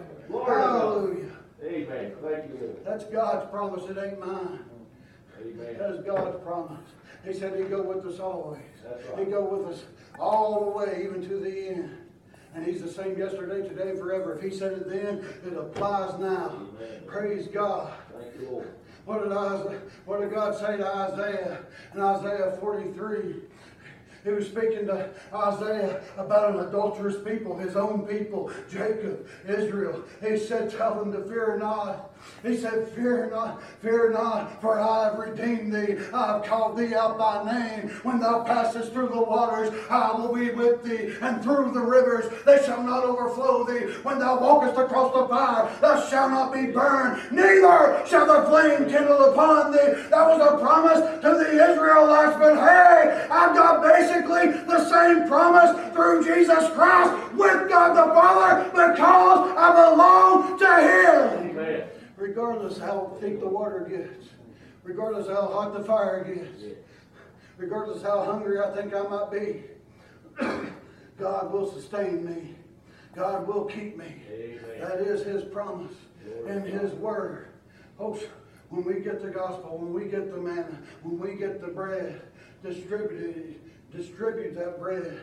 Hallelujah. 0.47 1.33
Amen. 1.63 2.13
Thank 2.23 2.49
you, 2.49 2.77
That's 2.85 3.05
God's 3.05 3.51
promise, 3.51 3.89
it 3.89 3.97
ain't 3.99 4.21
mine. 4.21 4.61
Amen. 5.41 5.79
That 5.79 5.91
is 5.91 6.05
God's 6.05 6.43
promise. 6.45 6.79
He 7.27 7.33
said 7.33 7.59
he'd 7.59 7.71
go 7.71 7.83
with 7.83 8.05
us 8.07 8.21
always. 8.21 8.61
Right. 8.85 9.19
He'd 9.21 9.31
go 9.31 9.45
with 9.45 9.75
us 9.75 9.85
all 10.19 10.65
the 10.65 10.71
way, 10.71 11.05
even 11.05 11.27
to 11.29 11.37
the 11.39 11.69
end. 11.69 11.99
And 12.55 12.65
he's 12.65 12.83
the 12.83 12.91
same 12.91 13.19
yesterday, 13.19 13.67
today, 13.67 13.97
forever. 13.99 14.35
If 14.35 14.43
he 14.43 14.57
said 14.57 14.73
it 14.73 14.89
then, 14.89 15.25
it 15.45 15.57
applies 15.59 16.19
now. 16.21 16.69
Amen. 16.77 17.03
Praise 17.07 17.49
God. 17.49 17.93
Thank 18.13 18.41
you, 18.41 18.49
Lord. 18.49 18.75
What 19.07 19.23
did, 19.23 19.33
Isaiah, 19.33 19.81
what 20.07 20.21
did 20.21 20.33
God 20.33 20.57
say 20.57 20.77
to 20.77 20.87
Isaiah 20.87 21.59
in 21.95 22.01
Isaiah 22.01 22.57
43? 22.61 23.35
He 24.25 24.31
was 24.31 24.47
speaking 24.47 24.87
to 24.87 25.11
Isaiah 25.35 26.01
about 26.17 26.55
an 26.55 26.67
adulterous 26.67 27.17
people, 27.23 27.59
his 27.59 27.77
own 27.77 28.07
people, 28.07 28.51
Jacob, 28.71 29.27
Israel. 29.47 30.03
He 30.27 30.39
said, 30.39 30.71
Tell 30.71 30.95
them 30.95 31.13
to 31.13 31.23
fear 31.29 31.59
not. 31.59 32.11
He 32.43 32.57
said, 32.57 32.89
Fear 32.89 33.31
not, 33.31 33.63
fear 33.83 34.11
not, 34.11 34.63
for 34.63 34.81
I 34.81 35.05
have 35.05 35.19
redeemed 35.19 35.75
thee. 35.75 35.99
I 36.15 36.33
have 36.33 36.45
called 36.45 36.79
thee 36.79 36.95
out 36.95 37.19
by 37.19 37.45
name. 37.45 37.91
When 38.03 38.19
thou 38.19 38.45
passest 38.45 38.93
through 38.95 39.09
the 39.09 39.23
waters, 39.23 39.75
I 39.91 40.13
will 40.13 40.35
be 40.35 40.51
with 40.51 40.83
thee, 40.83 41.15
and 41.21 41.43
through 41.43 41.73
the 41.73 41.81
rivers 41.81 42.33
they 42.47 42.65
shall 42.65 42.83
not 42.83 43.05
overflow 43.05 43.65
thee. 43.65 43.93
When 44.05 44.19
thou 44.19 44.41
walkest 44.41 44.79
across 44.79 45.13
the 45.13 45.29
fire, 45.29 45.71
thou 45.83 46.01
shalt 46.09 46.31
not 46.31 46.53
be 46.53 46.67
burned, 46.67 47.31
neither 47.31 48.03
shall 48.07 48.27
the 48.27 48.49
flame 48.49 48.89
kindle 48.89 49.23
upon 49.33 49.73
thee. 49.73 50.09
That 50.09 50.29
was 50.29 50.41
a 50.41 50.59
promise 50.59 51.01
to 51.21 51.29
the 51.29 51.73
Israelites, 51.73 52.37
but 52.39 52.57
hey, 52.57 53.27
I've 53.31 53.55
got 53.55 53.83
basically 54.23 54.63
the 54.67 54.89
same 54.89 55.29
promise 55.29 55.93
through 55.93 56.25
Jesus 56.25 56.71
Christ 56.71 57.35
with 57.35 57.69
God 57.69 57.95
the 57.95 58.15
Father 58.15 58.65
because 58.71 59.55
I 59.57 59.91
belong 59.91 60.59
to 60.59 60.67
Him. 60.67 61.51
Amen. 61.51 61.85
Regardless 62.17 62.79
how 62.79 63.17
deep 63.21 63.41
the 63.41 63.49
water 63.49 63.87
gets, 63.89 64.31
regardless 64.83 65.27
how 65.27 65.47
hot 65.49 65.75
the 65.75 65.85
fire 65.85 66.25
gets, 66.25 66.77
regardless 67.57 68.03
how 68.03 68.25
hungry 68.25 68.61
I 68.61 68.75
think 68.75 68.95
I 68.95 69.03
might 69.03 69.31
be, 69.31 69.63
God 71.19 71.53
will 71.53 71.71
sustain 71.73 72.25
me. 72.25 72.55
God 73.15 73.47
will 73.47 73.65
keep 73.65 73.97
me. 73.97 74.23
Amen. 74.33 74.81
That 74.81 75.01
is 75.01 75.25
His 75.25 75.45
promise 75.45 75.95
in 76.49 76.63
His 76.63 76.93
Word. 76.95 77.49
Folks, 77.99 78.25
when 78.71 78.85
we 78.85 79.01
get 79.01 79.23
the 79.23 79.31
gospel, 79.31 79.79
when 79.79 79.93
we 79.93 80.11
get 80.11 80.33
the 80.33 80.41
manna, 80.41 80.79
when 81.03 81.19
we 81.19 81.37
get 81.37 81.61
the 81.61 81.69
bread, 81.69 82.21
distribute 82.65 83.37
it, 83.37 83.61
distribute 83.97 84.55
that 84.57 84.79
bread 84.79 85.21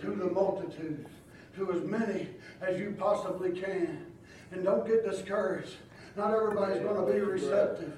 to 0.00 0.06
the 0.06 0.26
multitudes, 0.26 1.08
to 1.56 1.72
as 1.72 1.82
many 1.84 2.28
as 2.60 2.78
you 2.78 2.94
possibly 2.98 3.52
can. 3.52 4.06
And 4.50 4.64
don't 4.64 4.86
get 4.86 5.04
discouraged. 5.08 5.76
Not 6.16 6.32
everybody's 6.32 6.82
going 6.82 7.04
to 7.06 7.12
be 7.12 7.20
receptive. 7.20 7.92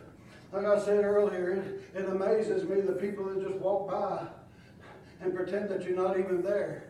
Like 0.52 0.64
I 0.64 0.78
said 0.78 1.04
earlier, 1.04 1.82
it, 1.94 1.98
it 2.00 2.08
amazes 2.08 2.64
me 2.68 2.80
the 2.80 2.92
people 2.92 3.24
that 3.24 3.42
just 3.46 3.56
walk 3.56 3.90
by 3.90 4.26
and 5.20 5.34
pretend 5.34 5.68
that 5.70 5.84
you're 5.84 5.96
not 5.96 6.18
even 6.18 6.42
there. 6.42 6.84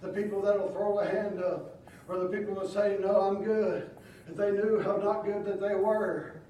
The 0.00 0.08
people 0.08 0.40
that'll 0.40 0.70
throw 0.70 1.00
a 1.00 1.06
hand 1.06 1.42
up, 1.42 1.78
or 2.08 2.18
the 2.18 2.28
people 2.28 2.54
that 2.60 2.70
say, 2.70 2.96
No, 3.00 3.20
I'm 3.20 3.44
good. 3.44 3.90
If 4.28 4.36
they 4.36 4.52
knew 4.52 4.80
how 4.80 4.96
not 4.96 5.24
good 5.24 5.44
that 5.44 5.60
they 5.60 5.74
were, 5.74 6.40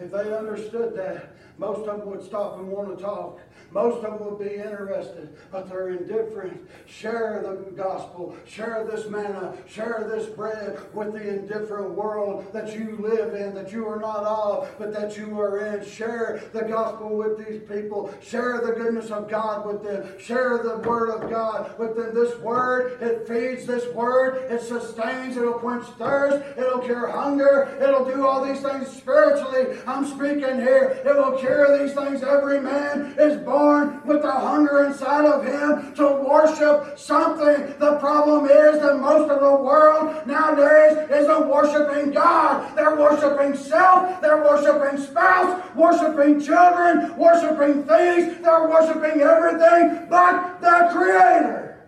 if 0.00 0.10
they 0.10 0.34
understood 0.34 0.96
that, 0.96 1.36
most 1.58 1.86
of 1.88 2.00
them 2.00 2.10
would 2.10 2.24
stop 2.24 2.58
and 2.58 2.68
want 2.68 2.96
to 2.96 3.02
talk. 3.02 3.38
Most 3.74 4.04
of 4.04 4.18
them 4.18 4.20
will 4.20 4.36
be 4.36 4.54
interested, 4.54 5.36
but 5.50 5.68
they're 5.68 5.88
indifferent. 5.88 6.60
Share 6.86 7.42
the 7.42 7.72
gospel, 7.72 8.36
share 8.46 8.86
this 8.88 9.08
manna, 9.10 9.52
share 9.66 10.08
this 10.08 10.28
bread 10.28 10.78
with 10.94 11.12
the 11.12 11.28
indifferent 11.28 11.90
world 11.90 12.46
that 12.52 12.78
you 12.78 12.96
live 13.00 13.34
in, 13.34 13.52
that 13.56 13.72
you 13.72 13.88
are 13.88 13.98
not 13.98 14.22
of, 14.22 14.70
but 14.78 14.94
that 14.94 15.16
you 15.16 15.40
are 15.40 15.58
in. 15.58 15.84
Share 15.84 16.40
the 16.52 16.62
gospel 16.62 17.16
with 17.16 17.44
these 17.44 17.62
people. 17.62 18.14
Share 18.22 18.60
the 18.64 18.72
goodness 18.72 19.10
of 19.10 19.28
God 19.28 19.66
with 19.66 19.82
them. 19.82 20.20
Share 20.20 20.60
the 20.62 20.78
word 20.88 21.10
of 21.10 21.28
God 21.28 21.76
with 21.76 21.96
them. 21.96 22.14
This 22.14 22.38
word, 22.38 23.02
it 23.02 23.26
feeds 23.26 23.66
this 23.66 23.92
word, 23.92 24.52
it 24.52 24.62
sustains, 24.62 25.36
it'll 25.36 25.54
quench 25.54 25.86
thirst, 25.98 26.44
it'll 26.56 26.78
cure 26.78 27.08
hunger, 27.08 27.76
it'll 27.82 28.04
do 28.04 28.24
all 28.24 28.44
these 28.44 28.60
things 28.60 28.86
spiritually. 28.86 29.78
I'm 29.84 30.06
speaking 30.06 30.60
here. 30.60 31.02
It 31.04 31.16
will 31.16 31.36
cure 31.38 31.76
these 31.76 31.92
things. 31.92 32.22
Every 32.22 32.60
man 32.60 33.16
is 33.18 33.36
born 33.38 33.63
with 34.04 34.22
the 34.22 34.30
hunger 34.30 34.84
inside 34.84 35.24
of 35.24 35.44
him 35.44 35.94
to 35.94 36.22
worship 36.28 36.98
something. 36.98 37.74
The 37.78 37.96
problem 37.96 38.46
is 38.46 38.80
that 38.80 38.98
most 38.98 39.30
of 39.30 39.40
the 39.40 39.56
world 39.56 40.26
nowadays 40.26 41.08
isn't 41.10 41.48
worshiping 41.48 42.12
God. 42.12 42.76
They're 42.76 42.96
worshiping 42.96 43.56
self, 43.56 44.20
they're 44.20 44.42
worshiping 44.42 45.00
spouse, 45.00 45.62
worshiping 45.74 46.40
children, 46.40 47.16
worshiping 47.16 47.84
things, 47.84 48.42
they're 48.42 48.68
worshiping 48.68 49.22
everything 49.22 50.06
but 50.10 50.60
the 50.60 50.90
Creator. 50.92 51.86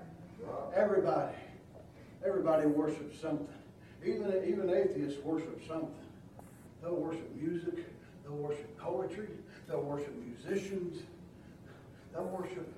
Everybody, 0.74 1.34
everybody 2.24 2.66
worships 2.66 3.20
something. 3.20 3.48
Even, 4.04 4.32
even 4.46 4.70
atheists 4.70 5.22
worship 5.24 5.60
something. 5.66 5.90
They'll 6.82 6.94
worship 6.94 7.34
music, 7.34 7.84
they'll 8.22 8.36
worship 8.36 8.78
poetry, 8.78 9.28
they'll 9.66 9.82
worship 9.82 10.14
musicians, 10.14 11.02
they'll 12.16 12.24
worship, 12.24 12.72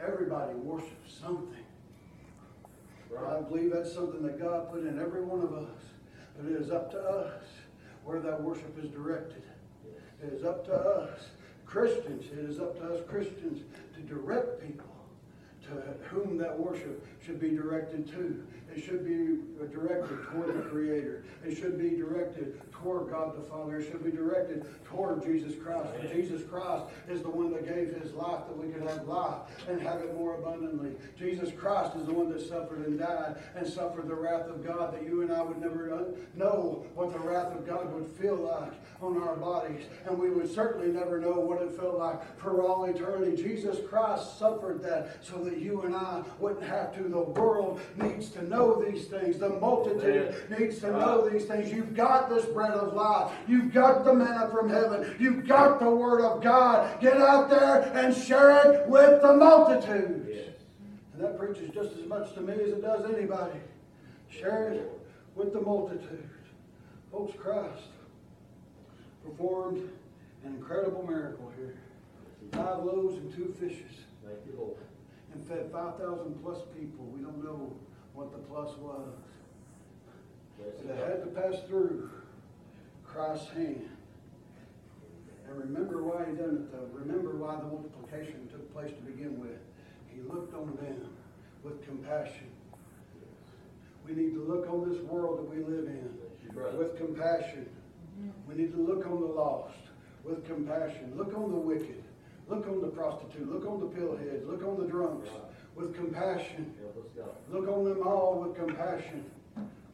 everybody 0.00 0.54
worships 0.54 1.14
something. 1.20 1.56
I 3.16 3.40
believe 3.40 3.72
that's 3.72 3.92
something 3.92 4.22
that 4.22 4.40
God 4.40 4.70
put 4.72 4.80
in 4.80 4.98
every 4.98 5.22
one 5.22 5.42
of 5.42 5.52
us. 5.52 5.80
But 6.36 6.50
it 6.50 6.60
is 6.60 6.70
up 6.70 6.90
to 6.92 6.98
us 6.98 7.42
where 8.04 8.20
that 8.20 8.42
worship 8.42 8.76
is 8.82 8.90
directed. 8.90 9.42
It 10.22 10.32
is 10.32 10.44
up 10.44 10.64
to 10.66 10.74
us, 10.74 11.20
Christians, 11.66 12.24
it 12.32 12.38
is 12.38 12.58
up 12.58 12.78
to 12.78 12.94
us 12.94 13.00
Christians 13.08 13.62
to 13.94 14.00
direct 14.02 14.62
people 14.62 14.86
to 15.64 15.70
whom 16.08 16.36
that 16.38 16.58
worship 16.58 17.06
should 17.24 17.40
be 17.40 17.50
directed 17.50 18.08
to. 18.08 18.42
It 18.74 18.82
should 18.82 19.04
be 19.04 19.38
directed 19.72 20.18
toward 20.30 20.48
the 20.48 20.68
Creator. 20.68 21.24
It 21.44 21.56
should 21.56 21.78
be 21.78 21.90
directed 21.90 22.60
toward 22.82 23.10
God 23.10 23.36
the 23.36 23.42
Father. 23.48 23.78
It 23.78 23.90
should 23.90 24.04
be 24.04 24.10
directed 24.10 24.66
toward 24.84 25.22
Jesus 25.22 25.54
Christ. 25.62 25.94
For 25.94 26.08
Jesus 26.08 26.42
Christ 26.48 26.84
is 27.08 27.22
the 27.22 27.30
one 27.30 27.52
that 27.52 27.66
gave 27.66 27.94
his 28.00 28.12
life 28.12 28.46
that 28.48 28.56
we 28.56 28.72
could 28.72 28.82
have 28.88 29.06
life 29.06 29.40
and 29.68 29.80
have 29.80 30.00
it 30.00 30.14
more 30.14 30.34
abundantly. 30.34 30.92
Jesus 31.18 31.50
Christ 31.56 31.96
is 31.96 32.06
the 32.06 32.12
one 32.12 32.30
that 32.32 32.40
suffered 32.40 32.86
and 32.86 32.98
died 32.98 33.36
and 33.54 33.66
suffered 33.66 34.08
the 34.08 34.14
wrath 34.14 34.48
of 34.48 34.64
God 34.66 34.94
that 34.94 35.04
you 35.04 35.22
and 35.22 35.32
I 35.32 35.42
would 35.42 35.60
never 35.60 36.12
know 36.34 36.84
what 36.94 37.12
the 37.12 37.18
wrath 37.18 37.54
of 37.54 37.66
God 37.66 37.92
would 37.92 38.06
feel 38.06 38.36
like 38.36 38.72
on 39.00 39.20
our 39.20 39.36
bodies. 39.36 39.84
And 40.06 40.18
we 40.18 40.30
would 40.30 40.52
certainly 40.52 40.88
never 40.88 41.18
know 41.18 41.32
what 41.32 41.62
it 41.62 41.72
felt 41.72 41.98
like 41.98 42.38
for 42.38 42.62
all 42.62 42.84
eternity. 42.84 43.40
Jesus 43.40 43.78
Christ 43.88 44.38
suffered 44.38 44.82
that 44.82 45.24
so 45.24 45.38
that 45.44 45.58
you 45.58 45.82
and 45.82 45.94
I 45.94 46.22
wouldn't 46.38 46.64
have 46.64 46.94
to. 46.96 47.02
The 47.02 47.18
world 47.18 47.80
needs 47.96 48.30
to 48.30 48.42
know 48.48 48.82
these 48.82 49.06
things. 49.06 49.38
The 49.38 49.50
multitude 49.50 50.34
needs 50.58 50.78
to 50.80 50.90
know 50.90 51.28
these 51.28 51.44
things. 51.44 51.72
You've 51.72 51.94
got 51.94 52.28
this 52.28 52.44
bread 52.46 52.71
of 52.78 52.94
life. 52.94 53.32
You've 53.46 53.72
got 53.72 54.04
the 54.04 54.12
manna 54.12 54.48
from 54.50 54.68
heaven. 54.68 55.16
You've 55.18 55.46
got 55.46 55.80
the 55.80 55.90
word 55.90 56.22
of 56.22 56.42
God. 56.42 57.00
Get 57.00 57.16
out 57.18 57.48
there 57.50 57.90
and 57.94 58.14
share 58.14 58.72
it 58.72 58.88
with 58.88 59.22
the 59.22 59.34
multitudes. 59.34 60.28
Yes. 60.28 60.54
And 61.14 61.22
that 61.22 61.38
preaches 61.38 61.70
just 61.74 61.96
as 61.96 62.06
much 62.06 62.34
to 62.34 62.40
me 62.40 62.54
as 62.54 62.70
it 62.70 62.82
does 62.82 63.04
anybody. 63.14 63.58
Share 64.28 64.70
it 64.70 64.90
with 65.34 65.52
the 65.52 65.60
multitude. 65.60 66.28
Folks, 67.10 67.36
Christ 67.38 67.88
performed 69.24 69.88
an 70.44 70.54
incredible 70.54 71.06
miracle 71.06 71.52
here. 71.56 71.76
Five 72.52 72.84
loaves 72.84 73.16
and 73.16 73.34
two 73.34 73.54
fishes. 73.58 74.00
Thank 74.24 74.38
you. 74.46 74.76
And 75.32 75.46
fed 75.46 75.70
5,000 75.72 76.42
plus 76.42 76.58
people. 76.78 77.06
We 77.06 77.22
don't 77.22 77.42
know 77.42 77.72
what 78.14 78.32
the 78.32 78.38
plus 78.38 78.76
was. 78.78 79.08
But 80.58 80.80
it 80.84 80.96
had 80.96 81.24
to 81.24 81.40
pass 81.40 81.62
through 81.66 82.10
Christ's 83.12 83.50
hand. 83.50 83.88
And 85.46 85.58
remember 85.58 86.02
why 86.02 86.24
he 86.24 86.36
done 86.36 86.64
it 86.64 86.72
though. 86.72 86.88
Remember 86.92 87.36
why 87.36 87.56
the 87.56 87.64
multiplication 87.64 88.48
took 88.50 88.72
place 88.72 88.90
to 88.90 89.02
begin 89.02 89.38
with. 89.38 89.60
He 90.08 90.22
looked 90.22 90.54
on 90.54 90.76
them 90.76 91.10
with 91.62 91.84
compassion. 91.86 92.48
We 94.06 94.14
need 94.14 94.32
to 94.32 94.42
look 94.42 94.68
on 94.68 94.88
this 94.90 95.00
world 95.02 95.38
that 95.38 95.48
we 95.48 95.62
live 95.62 95.86
in 95.86 96.18
with 96.78 96.96
compassion. 96.96 97.68
We 98.48 98.54
need 98.54 98.72
to 98.72 98.80
look 98.80 99.06
on 99.06 99.20
the 99.20 99.26
lost 99.26 99.76
with 100.24 100.46
compassion. 100.46 101.12
Look 101.16 101.36
on 101.36 101.50
the 101.50 101.58
wicked. 101.58 102.02
Look 102.48 102.66
on 102.66 102.80
the 102.80 102.88
prostitute. 102.88 103.50
Look 103.52 103.66
on 103.66 103.80
the 103.80 103.86
pillheads. 103.86 104.46
Look 104.46 104.64
on 104.64 104.80
the 104.80 104.86
drunks 104.86 105.28
with 105.76 105.94
compassion. 105.94 106.74
Look 107.50 107.68
on 107.68 107.84
them 107.84 108.06
all 108.06 108.40
with 108.40 108.56
compassion. 108.56 109.30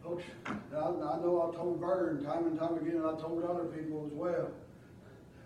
Folks, 0.08 0.24
I, 0.46 0.78
I 0.78 1.20
know 1.20 1.52
I 1.52 1.56
told 1.56 1.80
Vern 1.80 2.24
time 2.24 2.46
and 2.46 2.58
time 2.58 2.76
again, 2.76 2.96
and 2.96 3.06
I 3.06 3.20
told 3.20 3.44
other 3.44 3.64
people 3.64 4.06
as 4.06 4.12
well. 4.12 4.48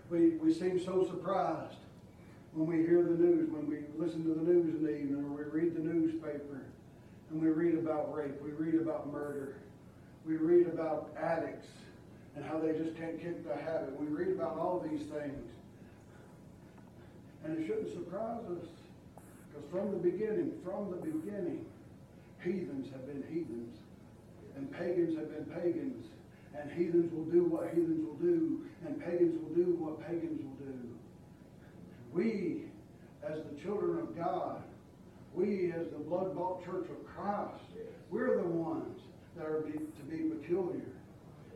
We, 0.09 0.37
we 0.37 0.55
seem 0.55 0.79
so 0.85 1.05
surprised 1.05 1.79
when 2.55 2.69
we 2.69 2.87
hear 2.87 3.03
the 3.03 3.17
news, 3.17 3.51
when 3.51 3.67
we 3.69 3.79
listen 3.99 4.23
to 4.23 4.35
the 4.35 4.53
news 4.53 4.77
in 4.77 4.85
the 4.85 4.97
evening, 4.97 5.25
or 5.25 5.43
we 5.45 5.61
read 5.61 5.75
the 5.75 5.81
newspaper, 5.81 6.63
and 7.31 7.43
we 7.43 7.49
read 7.49 7.75
about 7.77 8.15
rape, 8.15 8.41
we 8.41 8.51
read 8.51 8.81
about 8.81 9.13
murder, 9.13 9.57
we 10.25 10.37
read 10.37 10.69
about 10.69 11.11
addicts, 11.21 11.67
and 12.37 12.45
how 12.45 12.61
they 12.61 12.73
just 12.73 12.97
can't 12.97 13.21
kick 13.21 13.45
the 13.45 13.57
habit. 13.57 13.99
We 13.99 14.07
read 14.07 14.29
about 14.29 14.59
all 14.59 14.87
these 14.89 15.03
things. 15.09 15.51
And 17.45 17.59
it 17.59 17.67
shouldn't 17.67 17.93
surprise 17.93 18.45
us, 18.45 18.69
because 19.49 19.69
from 19.73 19.91
the 19.91 19.99
beginning, 19.99 20.53
from 20.63 20.91
the 20.91 20.99
beginning, 20.99 21.67
heathens 22.45 22.93
have 22.93 23.07
been 23.07 23.25
heathens, 23.29 23.79
and 24.57 24.71
pagans 24.73 25.17
have 25.17 25.31
been 25.35 25.47
pagans, 25.47 26.07
and 26.59 26.71
heathens 26.71 27.13
will 27.13 27.25
do 27.25 27.45
what 27.45 27.69
heathens 27.69 28.07
will 28.07 28.15
do, 28.17 28.63
and 28.87 29.03
pagans 29.03 29.41
will 29.43 29.55
do 29.55 29.75
what 29.77 30.07
pagans 30.07 30.41
will 30.43 30.67
do. 30.67 30.79
We, 32.13 32.65
as 33.27 33.39
the 33.51 33.61
children 33.61 33.99
of 34.01 34.17
God, 34.17 34.63
we, 35.35 35.73
as 35.73 35.89
the 35.89 35.99
blood-bought 35.99 36.65
church 36.65 36.89
of 36.91 37.07
Christ, 37.07 37.63
we're 38.11 38.37
the 38.37 38.49
ones 38.49 39.01
that 39.37 39.47
are 39.47 39.61
be, 39.61 39.73
to 39.73 40.03
be 40.11 40.29
peculiar. 40.29 40.83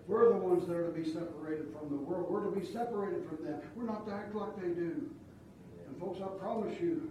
We're 0.06 0.30
the 0.30 0.38
ones 0.38 0.66
that 0.66 0.76
are 0.76 0.86
to 0.86 0.98
be 0.98 1.04
separated 1.04 1.66
from 1.78 1.90
the 1.90 1.96
world. 1.96 2.30
We're 2.30 2.48
to 2.48 2.58
be 2.58 2.64
separated 2.64 3.26
from 3.28 3.44
them. 3.44 3.60
We're 3.74 3.84
not 3.84 4.06
to 4.06 4.14
act 4.14 4.34
like 4.34 4.56
they 4.56 4.68
do. 4.68 5.10
And 5.86 6.00
folks, 6.00 6.20
I 6.22 6.28
promise 6.38 6.80
you, 6.80 7.10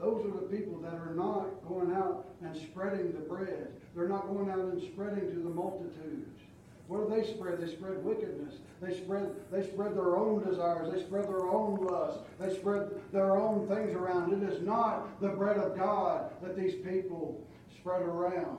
those 0.00 0.24
are 0.24 0.30
the 0.30 0.56
people 0.56 0.78
that 0.80 0.94
are 0.94 1.14
not 1.14 1.46
going 1.68 1.92
out 1.92 2.26
and 2.42 2.56
spreading 2.56 3.12
the 3.12 3.20
bread. 3.20 3.68
They're 3.94 4.08
not 4.08 4.28
going 4.28 4.50
out 4.50 4.58
and 4.58 4.82
spreading 4.82 5.28
to 5.28 5.40
the 5.42 5.50
multitudes. 5.50 6.40
What 6.88 7.08
do 7.08 7.14
they 7.14 7.26
spread? 7.26 7.60
They 7.60 7.70
spread 7.70 8.02
wickedness. 8.02 8.54
They 8.80 8.96
spread, 8.96 9.30
they 9.52 9.62
spread 9.62 9.94
their 9.94 10.16
own 10.16 10.42
desires. 10.42 10.92
They 10.92 11.00
spread 11.00 11.24
their 11.24 11.46
own 11.46 11.76
lust. 11.84 12.20
They 12.40 12.54
spread 12.54 12.90
their 13.12 13.36
own 13.36 13.68
things 13.68 13.94
around. 13.94 14.32
It 14.32 14.52
is 14.52 14.62
not 14.62 15.20
the 15.20 15.28
bread 15.28 15.58
of 15.58 15.76
God 15.76 16.30
that 16.42 16.56
these 16.56 16.74
people 16.74 17.46
spread 17.76 18.02
around. 18.02 18.58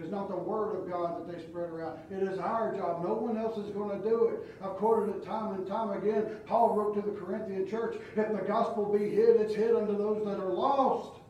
It 0.00 0.04
is 0.04 0.12
not 0.12 0.30
the 0.30 0.36
word 0.36 0.76
of 0.76 0.88
God 0.88 1.28
that 1.28 1.30
they 1.30 1.42
spread 1.42 1.68
around. 1.68 1.98
It 2.10 2.22
is 2.22 2.38
our 2.38 2.74
job. 2.74 3.04
No 3.04 3.12
one 3.12 3.36
else 3.36 3.58
is 3.58 3.70
going 3.70 4.00
to 4.00 4.08
do 4.08 4.28
it. 4.28 4.56
I've 4.64 4.76
quoted 4.76 5.14
it 5.14 5.22
time 5.26 5.54
and 5.54 5.66
time 5.66 5.90
again. 5.90 6.38
Paul 6.46 6.74
wrote 6.74 6.94
to 6.94 7.02
the 7.02 7.14
Corinthian 7.18 7.68
church, 7.68 7.96
if 8.16 8.32
the 8.32 8.44
gospel 8.46 8.90
be 8.90 9.10
hid, 9.10 9.36
it's 9.36 9.54
hid 9.54 9.74
unto 9.74 9.96
those 9.98 10.24
that 10.24 10.40
are 10.40 10.54
lost. 10.54 11.20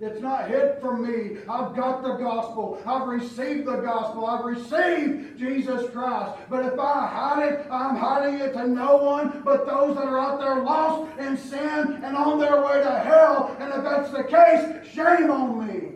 It's 0.00 0.20
not 0.20 0.48
hid 0.48 0.80
from 0.80 1.02
me. 1.06 1.38
I've 1.48 1.76
got 1.76 2.02
the 2.02 2.14
gospel. 2.14 2.82
I've 2.84 3.06
received 3.06 3.66
the 3.66 3.76
gospel. 3.76 4.26
I've 4.26 4.44
received 4.44 5.38
Jesus 5.38 5.88
Christ. 5.90 6.38
But 6.50 6.64
if 6.66 6.78
I 6.78 7.06
hide 7.06 7.52
it, 7.52 7.66
I'm 7.70 7.94
hiding 7.94 8.40
it 8.40 8.52
to 8.54 8.66
no 8.66 8.96
one 8.96 9.42
but 9.44 9.64
those 9.64 9.96
that 9.96 10.06
are 10.06 10.18
out 10.18 10.40
there 10.40 10.62
lost 10.64 11.16
in 11.20 11.36
sin 11.36 12.00
and 12.02 12.16
on 12.16 12.40
their 12.40 12.64
way 12.64 12.82
to 12.82 12.98
hell. 12.98 13.56
And 13.60 13.72
if 13.72 13.84
that's 13.84 14.10
the 14.10 14.24
case, 14.24 14.92
shame 14.92 15.30
on 15.30 15.66
me. 15.66 15.92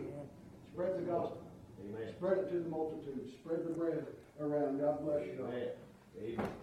Spread 0.73 0.97
the 0.97 1.01
gospel. 1.01 1.43
Amen. 1.79 2.12
Spread 2.23 2.37
it 2.37 2.51
to 2.51 2.59
the 2.59 2.69
multitude. 2.69 3.29
Spread 3.41 3.65
the 3.65 3.71
bread 3.71 4.05
around. 4.39 4.79
God 4.79 5.03
bless 5.03 5.25
you. 5.25 5.45
Amen. 5.45 5.67
Amen. 6.23 6.62